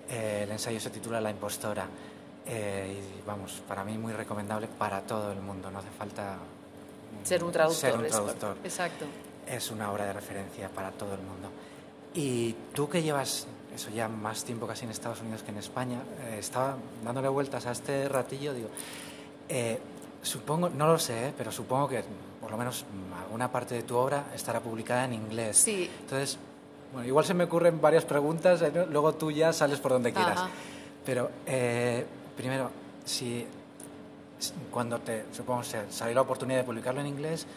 Eh, 0.09 0.41
el 0.43 0.51
ensayo 0.51 0.79
se 0.79 0.89
titula 0.89 1.19
La 1.21 1.31
impostora. 1.31 1.87
Eh, 2.45 3.01
y 3.01 3.27
vamos, 3.27 3.61
para 3.67 3.83
mí 3.83 3.97
muy 3.97 4.13
recomendable 4.13 4.67
para 4.67 5.01
todo 5.01 5.31
el 5.33 5.41
mundo, 5.41 5.69
no 5.69 5.79
hace 5.79 5.89
falta 5.97 6.37
Ser 7.23 7.43
un 7.43 7.51
traductor. 7.51 7.91
ser 7.91 7.99
un 7.99 8.07
traductor 8.07 8.57
Exacto. 8.63 9.05
es 9.45 9.69
una 9.69 9.91
obra 9.91 10.05
de 10.05 10.13
referencia 10.13 10.69
para 10.69 10.91
todo 10.91 11.13
el 11.13 11.19
mundo. 11.19 11.49
Y 12.13 12.55
tú 12.73 12.87
que 12.89 13.01
llevas 13.01 13.47
eso 13.75 13.89
ya 13.91 14.07
más 14.07 14.43
tiempo 14.43 14.65
casi 14.65 14.85
en 14.85 14.91
Estados 14.91 15.21
Unidos 15.21 15.43
que 15.43 15.51
en 15.51 15.57
España, 15.57 15.99
eh, 16.25 16.37
estaba 16.39 16.77
dándole 17.03 17.27
vueltas 17.27 17.65
a 17.65 17.71
este 17.71 18.07
ratillo, 18.09 18.53
digo, 18.53 18.69
eh, 19.49 19.79
supongo, 20.21 20.69
no 20.69 20.87
lo 20.87 20.99
sé, 20.99 21.27
eh, 21.29 21.33
pero 21.37 21.51
supongo 21.51 21.87
que 21.87 22.03
por 22.41 22.51
lo 22.51 22.57
menos 22.57 22.83
mm, 22.83 23.13
alguna 23.23 23.51
parte 23.51 23.75
de 23.75 23.83
tu 23.83 23.95
obra 23.97 24.25
estará 24.33 24.59
publicada 24.59 25.05
en 25.05 25.13
inglés. 25.13 25.57
Sí. 25.57 25.89
Entonces, 26.01 26.37
bueno, 26.93 27.07
igual 27.07 27.25
se 27.25 27.33
me 27.33 27.45
ocurren 27.45 27.79
varias 27.81 28.05
preguntas, 28.05 28.61
eh, 28.61 28.71
luego 28.89 29.13
tú 29.15 29.31
ya 29.31 29.51
sales 29.53 29.79
por 29.79 29.91
donde 29.93 30.13
quieras. 30.13 30.37
Ajá. 30.39 30.49
Pero 31.05 31.29
eh, 31.45 32.05
primero, 32.35 32.69
si 33.05 33.45
cuando 34.71 34.99
te, 34.99 35.25
supongo, 35.31 35.63
se 35.63 35.91
salió 35.91 36.15
la 36.15 36.21
oportunidad 36.21 36.59
de 36.59 36.63
publicarlo 36.65 37.01
en 37.01 37.07
inglés, 37.07 37.47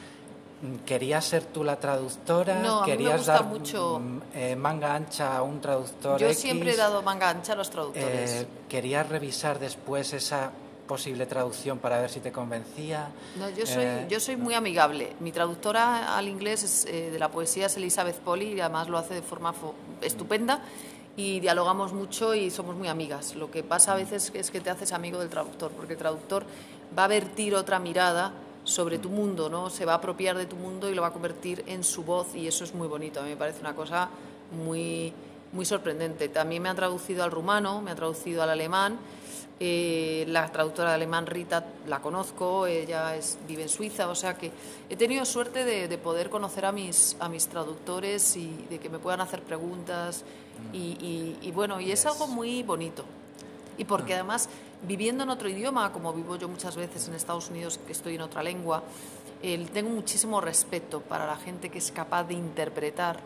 ¿querías 0.87 1.25
ser 1.25 1.44
tú 1.44 1.64
la 1.64 1.77
traductora? 1.77 2.61
No, 2.61 2.83
a 2.83 2.87
mí 2.87 2.90
me 2.92 2.96
¿Querías 2.96 3.16
gusta 3.18 3.33
dar 3.35 3.44
mucho- 3.44 3.99
mm, 4.01 4.20
eh, 4.35 4.57
manga 4.57 4.94
ancha 4.94 5.37
a 5.37 5.42
un 5.42 5.61
traductor 5.61 6.18
Yo 6.20 6.27
X? 6.29 6.38
siempre 6.38 6.73
he 6.73 6.77
dado 6.77 7.03
manga 7.03 7.29
ancha 7.31 7.53
a 7.53 7.57
los 7.57 7.70
traductores. 7.70 8.31
Eh, 8.42 8.46
¿Querías 8.68 9.09
revisar 9.09 9.59
después 9.59 10.12
esa 10.12 10.51
posible 10.90 11.24
traducción 11.24 11.79
para 11.79 12.00
ver 12.00 12.11
si 12.11 12.18
te 12.18 12.33
convencía? 12.33 13.11
No, 13.37 13.48
yo 13.50 13.64
soy, 13.64 13.85
Eh, 13.85 14.07
yo 14.11 14.18
soy 14.18 14.35
muy 14.37 14.55
amigable. 14.55 15.12
Mi 15.20 15.31
traductora 15.31 16.16
al 16.18 16.26
inglés 16.26 16.64
es, 16.64 16.85
eh, 16.87 17.11
de 17.12 17.18
la 17.20 17.29
poesía 17.31 17.66
es 17.66 17.76
Elizabeth 17.76 18.16
Polly 18.18 18.55
y 18.55 18.61
además 18.61 18.88
lo 18.88 18.98
hace 18.98 19.14
de 19.14 19.22
forma 19.22 19.53
fo- 19.53 19.74
estupenda 20.03 20.62
y 21.16 21.38
dialogamos 21.38 21.92
mucho 21.92 22.35
y 22.35 22.50
somos 22.50 22.74
muy 22.74 22.88
amigas. 22.88 23.37
Lo 23.37 23.53
que 23.53 23.62
pasa 23.62 23.92
a 23.92 23.94
veces 23.94 24.33
es 24.35 24.50
que 24.50 24.61
te 24.61 24.68
haces 24.70 24.92
amigo 24.92 25.20
del 25.20 25.29
traductor, 25.29 25.70
porque 25.70 25.92
el 25.92 25.98
traductor 26.00 26.42
va 26.98 27.05
a 27.05 27.09
vertir 27.09 27.55
otra 27.55 27.79
mirada 27.79 28.33
sobre 28.64 28.98
tu 28.98 29.11
mundo, 29.11 29.48
¿no? 29.48 29.70
Se 29.70 29.85
va 29.85 29.92
a 29.92 29.96
apropiar 29.96 30.37
de 30.37 30.46
tu 30.46 30.57
mundo 30.57 30.90
y 30.90 30.94
lo 30.96 31.03
va 31.03 31.09
a 31.09 31.12
convertir 31.12 31.62
en 31.68 31.85
su 31.85 32.03
voz 32.03 32.35
y 32.35 32.48
eso 32.48 32.64
es 32.64 32.74
muy 32.74 32.88
bonito. 32.88 33.20
A 33.20 33.22
mí 33.22 33.29
me 33.31 33.37
parece 33.37 33.61
una 33.61 33.76
cosa 33.76 34.09
muy, 34.64 35.12
muy 35.53 35.64
sorprendente. 35.64 36.29
También 36.29 36.62
me 36.64 36.68
han 36.68 36.74
traducido 36.76 37.22
al 37.22 37.31
rumano, 37.31 37.81
me 37.81 37.92
han 37.92 37.96
traducido 37.96 38.42
al 38.42 38.50
alemán. 38.50 38.98
Eh, 39.62 40.25
la 40.29 40.51
traductora 40.51 40.88
de 40.88 40.94
alemán 40.94 41.27
Rita 41.27 41.66
la 41.87 42.01
conozco, 42.01 42.66
ella 42.66 43.14
es, 43.14 43.37
vive 43.46 43.62
en 43.64 43.68
Suiza, 43.68 44.09
o 44.09 44.14
sea 44.14 44.38
que 44.38 44.51
he 44.88 44.96
tenido 44.96 45.27
suerte 45.27 45.66
de, 45.66 45.87
de 45.87 45.99
poder 45.99 46.31
conocer 46.31 46.64
a 46.64 46.73
mis, 46.73 47.14
a 47.20 47.29
mis 47.29 47.46
traductores 47.46 48.37
y 48.38 48.49
de 48.70 48.79
que 48.79 48.88
me 48.88 48.99
puedan 48.99 49.20
hacer 49.20 49.42
preguntas. 49.42 50.25
Y, 50.73 50.79
y- 50.79 51.38
y 51.42 51.51
bueno, 51.53 51.79
y 51.81 51.92
es 51.92 52.07
algo 52.07 52.27
muy 52.27 52.62
bonito. 52.62 53.05
Y 53.77 53.85
porque 53.85 54.14
además, 54.14 54.49
viviendo 54.88 55.25
en 55.25 55.31
otro 55.31 55.46
idioma, 55.49 55.92
como 55.92 56.12
vivo 56.14 56.37
yo 56.37 56.49
muchas 56.49 56.77
veces 56.77 57.07
en 57.09 57.14
Estados 57.14 57.51
Unidos, 57.51 57.79
que 57.87 57.92
estoy 57.92 58.14
en 58.14 58.23
otra 58.23 58.42
lengua, 58.42 58.83
el- 59.42 59.68
tengo 59.70 59.90
muchísimo 59.90 60.40
respeto 60.40 61.01
para 61.03 61.27
la 61.27 61.37
gente 61.37 61.68
que 61.68 61.79
es 61.79 61.90
capaz 61.92 62.25
de 62.25 62.33
interpretar 62.35 63.20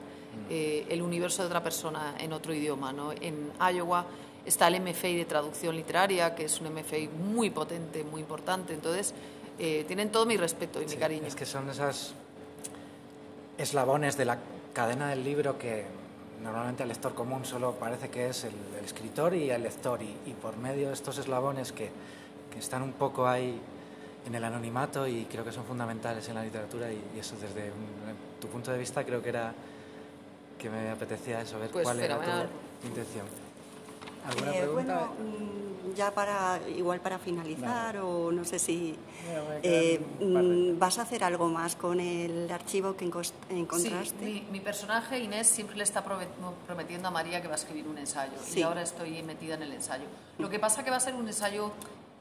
eh, 0.50 0.84
el 0.90 1.00
universo 1.00 1.42
de 1.42 1.46
otra 1.46 1.62
persona 1.62 2.16
en 2.18 2.32
otro 2.32 2.52
idioma. 2.52 2.92
¿no? 2.92 3.12
En 3.12 3.52
Iowa 3.72 4.04
está 4.46 4.68
el 4.68 4.80
MFI 4.80 5.16
de 5.16 5.24
traducción 5.24 5.74
literaria, 5.76 6.34
que 6.34 6.44
es 6.44 6.60
un 6.60 6.72
MFI 6.72 7.08
muy 7.08 7.50
potente, 7.50 8.04
muy 8.04 8.20
importante. 8.20 8.74
Entonces, 8.74 9.14
eh, 9.58 9.84
tienen 9.86 10.10
todo 10.10 10.26
mi 10.26 10.36
respeto 10.36 10.82
y 10.82 10.86
mi 10.86 10.96
cariño. 10.96 11.26
Es 11.26 11.34
que 11.34 11.46
son 11.46 11.68
esas 11.70 12.12
eslabones 13.58 14.16
de 14.16 14.24
la 14.24 14.38
cadena 14.72 15.08
del 15.10 15.24
libro 15.24 15.58
que 15.58 15.84
normalmente 16.42 16.82
al 16.82 16.88
lector 16.88 17.14
común 17.14 17.44
solo 17.44 17.72
parece 17.74 18.10
que 18.10 18.28
es 18.28 18.44
el, 18.44 18.52
el 18.78 18.84
escritor 18.84 19.34
y 19.34 19.50
el 19.50 19.62
lector. 19.62 20.02
Y, 20.02 20.06
y 20.30 20.32
por 20.34 20.56
medio 20.56 20.88
de 20.88 20.94
estos 20.94 21.18
eslabones 21.18 21.72
que, 21.72 21.90
que 22.52 22.58
están 22.58 22.82
un 22.82 22.92
poco 22.92 23.26
ahí 23.26 23.58
en 24.26 24.34
el 24.34 24.42
anonimato 24.44 25.06
y 25.06 25.26
creo 25.26 25.44
que 25.44 25.52
son 25.52 25.64
fundamentales 25.64 26.28
en 26.28 26.34
la 26.34 26.42
literatura 26.42 26.90
y, 26.90 27.00
y 27.14 27.18
eso 27.18 27.36
desde 27.40 27.70
un- 27.70 28.40
tu 28.40 28.48
punto 28.48 28.70
de 28.72 28.78
vista 28.78 29.04
creo 29.04 29.22
que 29.22 29.28
era 29.28 29.54
que 30.58 30.68
me 30.70 30.90
apetecía 30.90 31.40
eso, 31.42 31.58
ver 31.58 31.70
Pues 31.70 31.84
cuál 31.84 32.00
era 32.00 32.16
fenomenal. 32.18 32.48
tu 32.80 32.88
intención. 32.88 33.26
¿Alguna 34.26 34.54
Eh, 34.54 34.58
pregunta? 34.62 34.94
bueno, 34.94 35.06
mm, 35.18 35.94
ya 35.94 36.10
para 36.12 36.58
igual 36.76 37.00
para 37.00 37.18
finalizar 37.18 37.98
o 37.98 38.32
no 38.32 38.44
sé 38.44 38.58
si 38.58 38.96
eh, 39.62 40.00
mm, 40.20 40.78
vas 40.78 40.98
a 40.98 41.02
hacer 41.02 41.22
algo 41.22 41.48
más 41.48 41.76
con 41.76 42.00
el 42.00 42.50
archivo 42.50 42.96
que 42.96 43.04
encontraste. 43.04 44.18
Sí, 44.24 44.44
mi, 44.50 44.58
mi 44.58 44.60
personaje 44.60 45.18
Inés 45.18 45.46
siempre 45.46 45.76
le 45.76 45.84
está 45.84 46.02
prometiendo 46.02 47.08
a 47.08 47.10
María 47.10 47.40
que 47.40 47.48
va 47.48 47.54
a 47.54 47.56
escribir 47.58 47.86
un 47.86 47.98
ensayo 47.98 48.32
y 48.48 48.50
Sí. 48.50 48.62
ahora 48.62 48.82
estoy 48.82 49.22
metida 49.22 49.54
en 49.54 49.62
el 49.62 49.72
ensayo. 49.72 50.04
Lo 50.38 50.48
que 50.50 50.58
pasa 50.58 50.82
que 50.84 50.90
va 50.90 50.96
a 50.96 51.00
ser 51.00 51.14
un 51.14 51.26
ensayo 51.28 51.70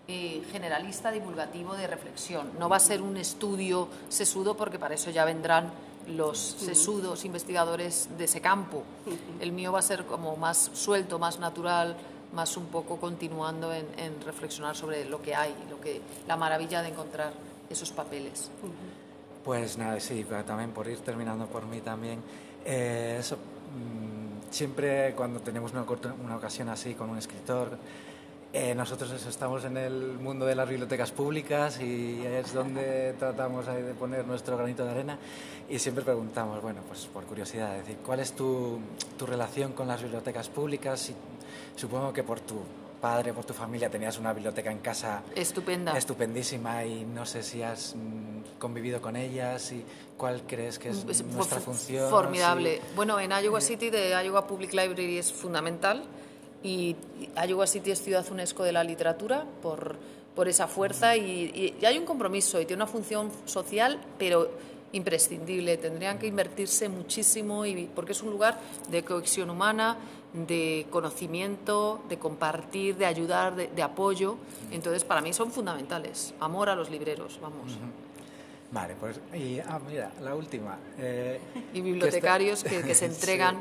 eh, 0.10 0.44
generalista, 0.52 1.12
divulgativo, 1.12 1.76
de 1.76 1.88
reflexión. 1.88 2.52
No 2.60 2.68
va 2.68 2.76
a 2.76 2.80
ser 2.82 3.02
un 3.02 3.16
estudio 3.16 3.88
sesudo 4.10 4.58
porque 4.58 4.78
para 4.78 4.96
eso 4.96 5.10
ya 5.12 5.24
vendrán 5.24 5.72
los 6.08 6.38
sesudos 6.38 7.26
investigadores 7.26 8.10
de 8.18 8.26
ese 8.26 8.42
campo. 8.42 8.84
El 9.40 9.52
mío 9.52 9.72
va 9.72 9.80
a 9.80 9.84
ser 9.84 10.06
como 10.06 10.36
más 10.36 10.72
suelto, 10.74 11.20
más 11.20 11.40
natural, 11.40 11.96
más 12.34 12.58
un 12.58 12.66
poco 12.68 12.98
continuando 12.98 13.74
en, 13.74 13.86
en 13.98 14.20
reflexionar 14.22 14.76
sobre 14.76 15.06
lo 15.06 15.22
que 15.22 15.36
hay, 15.36 15.54
lo 15.70 15.80
que, 15.80 16.02
la 16.28 16.36
maravilla 16.36 16.82
de 16.82 16.90
encontrar 16.90 17.34
esos 17.70 17.92
papeles. 17.92 18.50
Pues 19.44 19.78
nada, 19.78 20.00
sí, 20.00 20.26
pero 20.28 20.44
también 20.44 20.72
por 20.72 20.88
ir 20.88 21.00
terminando 21.00 21.48
por 21.48 21.66
mí 21.66 21.82
también. 21.82 22.22
eh, 22.66 23.18
eso, 23.20 23.36
mm, 23.36 24.52
siempre 24.52 25.14
cuando 25.16 25.40
tenemos 25.42 25.72
una, 25.74 25.86
una 26.24 26.38
ocasión 26.38 26.70
así 26.70 26.94
con 26.94 27.10
un 27.10 27.18
escritor 27.18 27.78
Eh, 28.56 28.76
nosotros 28.76 29.12
estamos 29.26 29.66
en 29.66 29.78
el 29.78 30.20
mundo 30.20 30.46
de 30.46 30.54
las 30.54 30.70
bibliotecas 30.70 31.12
públicas 31.12 31.82
y 31.82 32.24
es 32.24 32.54
donde 32.54 33.14
tratamos 33.18 33.66
de 33.66 33.96
poner 33.96 34.28
nuestro 34.28 34.56
granito 34.56 34.86
de 34.86 34.92
arena 34.92 35.18
y 35.68 35.80
siempre 35.80 36.04
preguntamos, 36.04 36.62
bueno, 36.62 36.82
pues 36.88 37.08
por 37.08 37.24
curiosidad, 37.24 37.76
decir, 37.76 37.98
¿cuál 38.06 38.20
es 38.20 38.34
tu, 38.34 38.80
tu 39.18 39.26
relación 39.26 39.72
con 39.72 39.88
las 39.88 40.04
bibliotecas 40.04 40.50
públicas? 40.50 41.10
Y 41.10 41.16
supongo 41.76 42.14
que 42.14 42.22
por 42.22 42.42
tu 42.42 42.60
padre, 43.02 43.34
por 43.34 43.44
tu 43.44 43.56
familia, 43.56 43.90
tenías 43.90 44.20
una 44.20 44.32
biblioteca 44.34 44.72
en 44.72 44.78
casa 44.78 45.24
estupenda, 45.36 45.98
estupendísima 45.98 46.86
y 46.86 47.06
no 47.06 47.26
sé 47.26 47.42
si 47.42 47.64
has 47.64 47.96
mm, 47.96 48.60
convivido 48.60 49.02
con 49.02 49.16
ellas 49.16 49.72
y 49.72 49.84
cuál 50.16 50.44
crees 50.46 50.78
que 50.78 50.90
es 50.90 50.98
pues, 50.98 51.24
nuestra 51.24 51.60
función. 51.60 52.08
Formidable. 52.08 52.82
Bueno, 52.96 53.20
en 53.20 53.32
Iowa 53.32 53.62
City 53.62 53.90
de 53.90 54.12
Iowa 54.24 54.46
Public 54.46 54.74
Library 54.74 55.18
es 55.18 55.34
fundamental 55.34 56.04
y 56.64 56.96
Iowa 57.48 57.68
City 57.68 57.92
es 57.92 58.02
ciudad 58.02 58.26
UNESCO 58.32 58.64
de 58.64 58.72
la 58.72 58.84
literatura 58.84 59.46
por, 59.62 59.98
por 60.36 60.48
esa 60.48 60.68
fuerza 60.68 61.16
y, 61.16 61.76
hay 61.86 61.98
un 61.98 62.06
compromiso 62.06 62.60
y 62.60 62.66
tiene 62.66 62.84
una 62.84 62.92
función 62.92 63.30
social, 63.46 64.00
pero 64.18 64.50
imprescindible. 64.94 65.78
Tendrían 65.78 66.18
que 66.18 66.28
invertirse 66.28 66.88
muchísimo 66.88 67.66
y, 67.66 67.90
porque 67.94 68.14
es 68.14 68.24
un 68.24 68.32
lugar 68.32 68.60
de 68.90 69.04
cohesión 69.04 69.50
humana, 69.50 69.98
de 70.34 70.88
conocimiento, 70.90 72.02
de 72.10 72.18
compartir, 72.18 72.96
de 72.96 73.06
ayudar, 73.06 73.56
de, 73.56 73.84
apoyo. 73.84 74.38
Entonces, 74.72 75.04
para 75.04 75.22
mí 75.22 75.34
son 75.34 75.52
fundamentales. 75.52 76.34
Amor 76.40 76.70
a 76.70 76.76
los 76.76 76.90
libreros, 76.90 77.40
vamos. 77.42 77.78
Vale, 78.72 78.96
pues 79.00 79.20
y 79.36 79.60
ah, 79.60 79.80
mira, 79.88 80.12
la 80.22 80.34
última. 80.34 80.80
Eh, 80.98 81.40
y 81.74 81.82
bibliotecarios 81.82 82.64
que, 82.64 82.96
se 82.96 83.06
entregan 83.06 83.58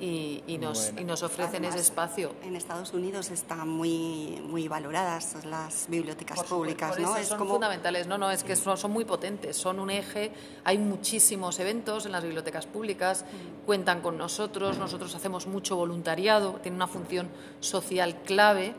y, 0.00 0.58
nos, 0.58 0.92
y 0.98 1.04
nos 1.04 1.22
ofrecen 1.22 1.64
ese 1.64 1.78
espacio. 1.78 2.32
En 2.42 2.56
Estados 2.56 2.92
Unidos 2.94 3.30
están 3.30 3.68
muy, 3.68 4.40
muy 4.46 4.66
valoradas 4.66 5.36
las 5.44 5.86
bibliotecas 5.88 6.42
públicas, 6.44 6.98
¿no? 6.98 7.16
es 7.16 7.28
son 7.28 7.38
como... 7.38 7.52
fundamentales, 7.52 8.06
no, 8.06 8.16
no, 8.16 8.30
es 8.30 8.42
que 8.42 8.56
son, 8.56 8.78
son, 8.78 8.92
muy 8.92 9.04
potentes, 9.04 9.56
son 9.56 9.78
un 9.78 9.90
eje, 9.90 10.32
hay 10.64 10.78
muchísimos 10.78 11.58
eventos 11.60 12.06
en 12.06 12.12
las 12.12 12.22
bibliotecas 12.22 12.66
públicas, 12.66 13.24
mm. 13.24 13.66
cuentan 13.66 14.00
con 14.00 14.16
nosotros, 14.16 14.78
nosotros 14.78 15.14
hacemos 15.14 15.46
mucho 15.46 15.76
voluntariado, 15.76 16.58
tiene 16.62 16.76
una 16.76 16.88
función 16.88 17.28
social 17.60 18.22
clave. 18.22 18.74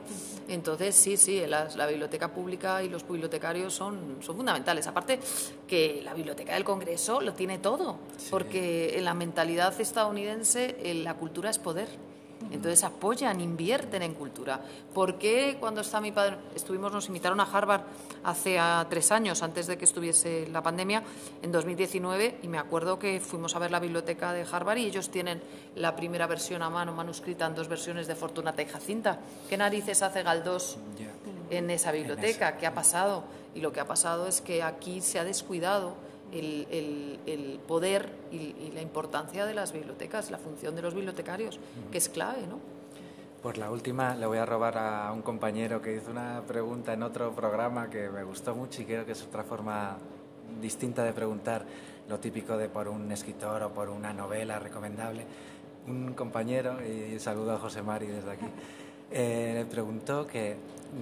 Entonces, 0.47 0.95
sí, 0.95 1.15
sí, 1.15 1.43
la, 1.47 1.88
biblioteca 1.88 2.27
pública 2.29 2.84
y 2.84 2.89
los 2.89 3.07
bibliotecarios 3.07 3.73
son, 3.73 4.17
son 4.21 4.36
fundamentales. 4.36 4.86
Aparte 4.88 5.19
que 5.65 6.01
la 6.03 6.13
biblioteca 6.13 6.55
del 6.55 6.65
Congreso 6.65 7.21
lo 7.21 7.34
tiene 7.34 7.60
todo, 7.60 7.99
porque 8.29 8.97
en 8.97 9.05
la 9.05 9.13
mentalidad 9.13 9.79
estadounidense 9.79 10.75
la 11.12 11.17
cultura 11.17 11.50
es 11.50 11.60
poder. 11.60 11.89
Entonces 12.52 12.84
apoyan, 12.86 13.41
invierten 13.41 14.02
en 14.02 14.13
cultura. 14.13 14.62
¿Por 14.93 15.19
qué 15.19 15.58
cuando 15.60 15.82
está 15.82 16.00
mi 16.00 16.13
padre, 16.13 16.38
estuvimos, 16.56 16.91
nos 16.91 17.08
invitaron 17.08 17.41
a 17.41 17.43
Harvard 17.43 17.82
hace 18.24 18.58
tres 18.89 19.12
años, 19.12 19.43
antes 19.43 19.67
de 19.67 19.78
que 19.78 19.84
estuviese 19.84 20.47
la 20.47 20.63
pandemia, 20.63 21.04
en 21.41 21.52
2019, 21.52 22.39
y 22.41 22.47
me 22.47 22.58
acuerdo 22.58 22.97
que 22.97 23.19
fuimos 23.19 23.56
a 23.56 23.60
ver 23.60 23.71
la 23.71 23.82
biblioteca 23.82 24.32
de 24.32 24.45
Harvard 24.50 24.78
y 24.78 24.86
ellos 24.86 25.10
tienen 25.10 25.43
la 25.76 25.97
primera 25.97 26.28
versión 26.28 26.63
a 26.63 26.69
mano, 26.69 26.93
manuscrita 26.93 27.45
en 27.45 27.54
dos 27.54 27.67
versiones 27.67 28.08
de 28.08 28.15
Fortunata 28.15 28.62
y 28.62 28.65
Jacinta. 28.67 29.19
¿Qué 29.50 29.58
narices 29.58 30.02
hace 30.02 30.24
Galdós 30.24 30.78
en 31.50 31.69
esa 31.69 31.91
biblioteca? 31.91 32.58
¿Qué 32.58 32.65
ha 32.65 32.74
pasado? 32.74 33.26
Y 33.54 33.60
lo 33.60 33.74
que 33.74 33.82
ha 33.82 33.86
pasado 33.86 34.28
es 34.28 34.39
que 34.39 34.63
aquí 34.63 35.02
se 35.02 35.19
ha 35.19 35.26
descuidado 35.26 35.93
el, 36.32 37.60
poder 37.67 38.10
y, 38.32 38.72
la 38.74 38.82
importancia 38.82 39.46
de 39.46 39.54
las 39.54 39.72
bibliotecas, 39.72 40.32
la 40.32 40.38
función 40.38 40.76
de 40.76 40.82
los 40.82 40.94
bibliotecarios, 40.94 41.60
que 41.91 41.98
es 41.98 42.10
clave, 42.10 42.48
¿no? 42.48 42.60
Pues 43.41 43.58
la 43.58 43.72
última 43.72 44.15
le 44.15 44.28
voy 44.28 44.38
a 44.38 44.46
robar 44.46 44.78
a 44.78 45.12
un 45.12 45.24
compañero 45.24 45.82
que 45.82 45.96
hizo 45.96 46.12
una 46.12 46.44
pregunta 46.48 46.94
en 46.94 47.02
otro 47.02 47.32
programa 47.32 47.89
que 47.89 48.08
me 48.10 48.24
gustó 48.24 48.54
mucho 48.54 48.84
y 48.84 48.86
creo 48.86 49.04
que 49.04 49.13
es 49.13 49.24
otra 49.24 49.44
forma 49.44 49.98
distinta 50.62 51.04
de 51.04 51.12
preguntar 51.12 51.65
lo 52.08 52.20
típico 52.20 52.56
de 52.56 52.70
por 52.70 52.88
un 52.88 53.12
escritor 53.12 53.63
o 53.63 53.70
por 53.72 53.89
una 53.89 54.13
novela 54.13 54.60
recomendable. 54.60 55.26
Un 55.88 56.13
compañero, 56.13 56.78
y 56.86 57.17
saludo 57.20 57.54
a 57.54 57.58
José 57.58 57.82
Mari 57.82 58.08
desde 58.08 58.32
aquí, 58.32 58.46
eh, 59.10 59.54
le 59.56 59.65
preguntó 59.65 60.28
que 60.28 60.56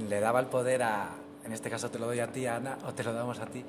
le 0.07 0.19
daba 0.21 0.39
el 0.39 0.45
poder 0.45 0.83
a, 0.83 1.09
en 1.43 1.51
este 1.51 1.69
caso 1.69 1.91
te 1.91 1.99
lo 1.99 2.05
doy 2.05 2.19
a 2.19 2.31
ti, 2.31 2.45
Ana, 2.45 2.77
o 2.87 2.93
te 2.93 3.03
lo 3.03 3.11
damos 3.11 3.39
a 3.39 3.47
ti, 3.47 3.65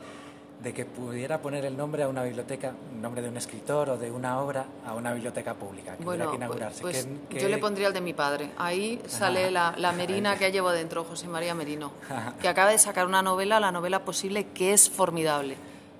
de 0.63 0.75
que 0.75 0.85
pudiera 0.85 1.39
poner 1.39 1.65
el 1.65 1.77
nombre 1.77 2.03
a 2.03 2.09
una 2.09 2.23
biblioteca, 2.23 2.75
el 2.93 3.01
nombre 3.01 3.23
de 3.23 3.29
un 3.29 3.37
escritor 3.37 3.91
o 3.91 3.97
de 3.97 4.11
una 4.11 4.41
obra 4.41 4.67
a 4.87 4.95
una 4.95 5.13
biblioteca 5.13 5.55
pública 5.55 5.97
que 5.97 6.05
bueno, 6.05 6.31
que 6.31 6.37
inaugurarse. 6.37 6.83
Pues, 6.83 7.09
yo 7.31 7.49
le 7.49 7.59
pondría 7.59 7.89
el 7.89 7.95
de 7.95 8.01
mi 8.03 8.13
padre. 8.13 8.51
Ahí 8.59 9.01
sale 9.07 9.51
la, 9.51 9.75
la, 9.79 9.93
Merina 10.01 10.37
que 10.37 10.53
llevo 10.53 10.71
dentro, 10.71 11.05
José 11.05 11.29
María 11.29 11.55
Merino, 11.55 11.93
que 12.43 12.49
acaba 12.49 12.71
de 12.71 12.79
sacar 12.79 13.07
una 13.07 13.23
novela, 13.23 13.59
La 13.59 13.73
novela 13.73 14.05
posible, 14.05 14.49
que 14.49 14.73
es 14.73 14.91
formidable. 14.91 15.57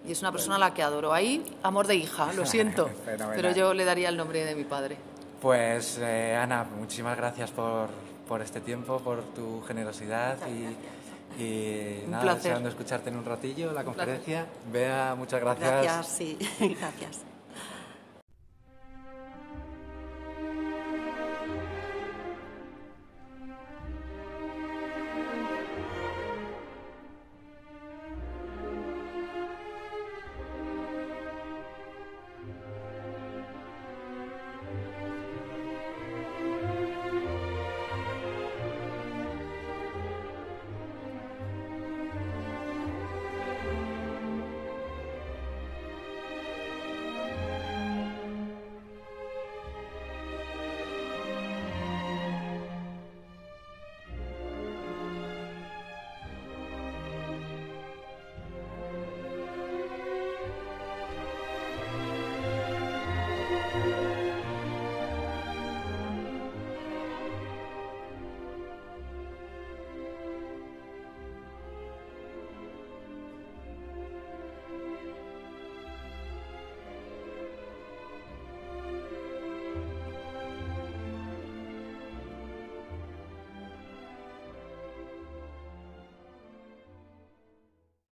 Y 0.07 0.13
es 0.13 0.21
una 0.21 0.33
persona 0.33 0.57
a 0.57 0.59
la 0.59 0.75
que 0.75 0.83
adoro. 0.83 1.13
Ahí, 1.13 1.45
amor 1.63 1.87
de 1.87 1.95
hija, 1.95 2.33
lo 2.35 2.45
siento. 2.47 2.91
pero 3.35 3.53
yo 3.53 3.73
le 3.73 3.85
daría 3.85 4.09
el 4.09 4.17
nombre 4.17 4.45
de 4.45 4.55
mi 4.55 4.65
padre. 4.65 4.97
Pues, 5.41 5.99
eh, 6.03 6.37
Ana, 6.37 6.65
muchísimas 6.65 7.17
gracias 7.17 7.51
por, 7.51 7.89
por 8.29 8.43
este 8.43 8.61
tiempo, 8.61 8.99
por 8.99 9.23
tu 9.35 9.63
generosidad 9.63 10.37
y 10.49 10.77
y 11.39 12.09
nada, 12.09 12.23
placer. 12.23 12.43
deseando 12.43 12.69
escucharte 12.69 13.11
en 13.11 13.17
un 13.17 13.25
ratillo 13.25 13.73
la 13.73 13.85
conferencia. 13.85 14.47
Vea, 14.73 15.15
muchas 15.17 15.41
gracias. 15.41 15.71
Gracias, 15.71 16.07
sí, 16.07 16.39
gracias. 16.81 17.30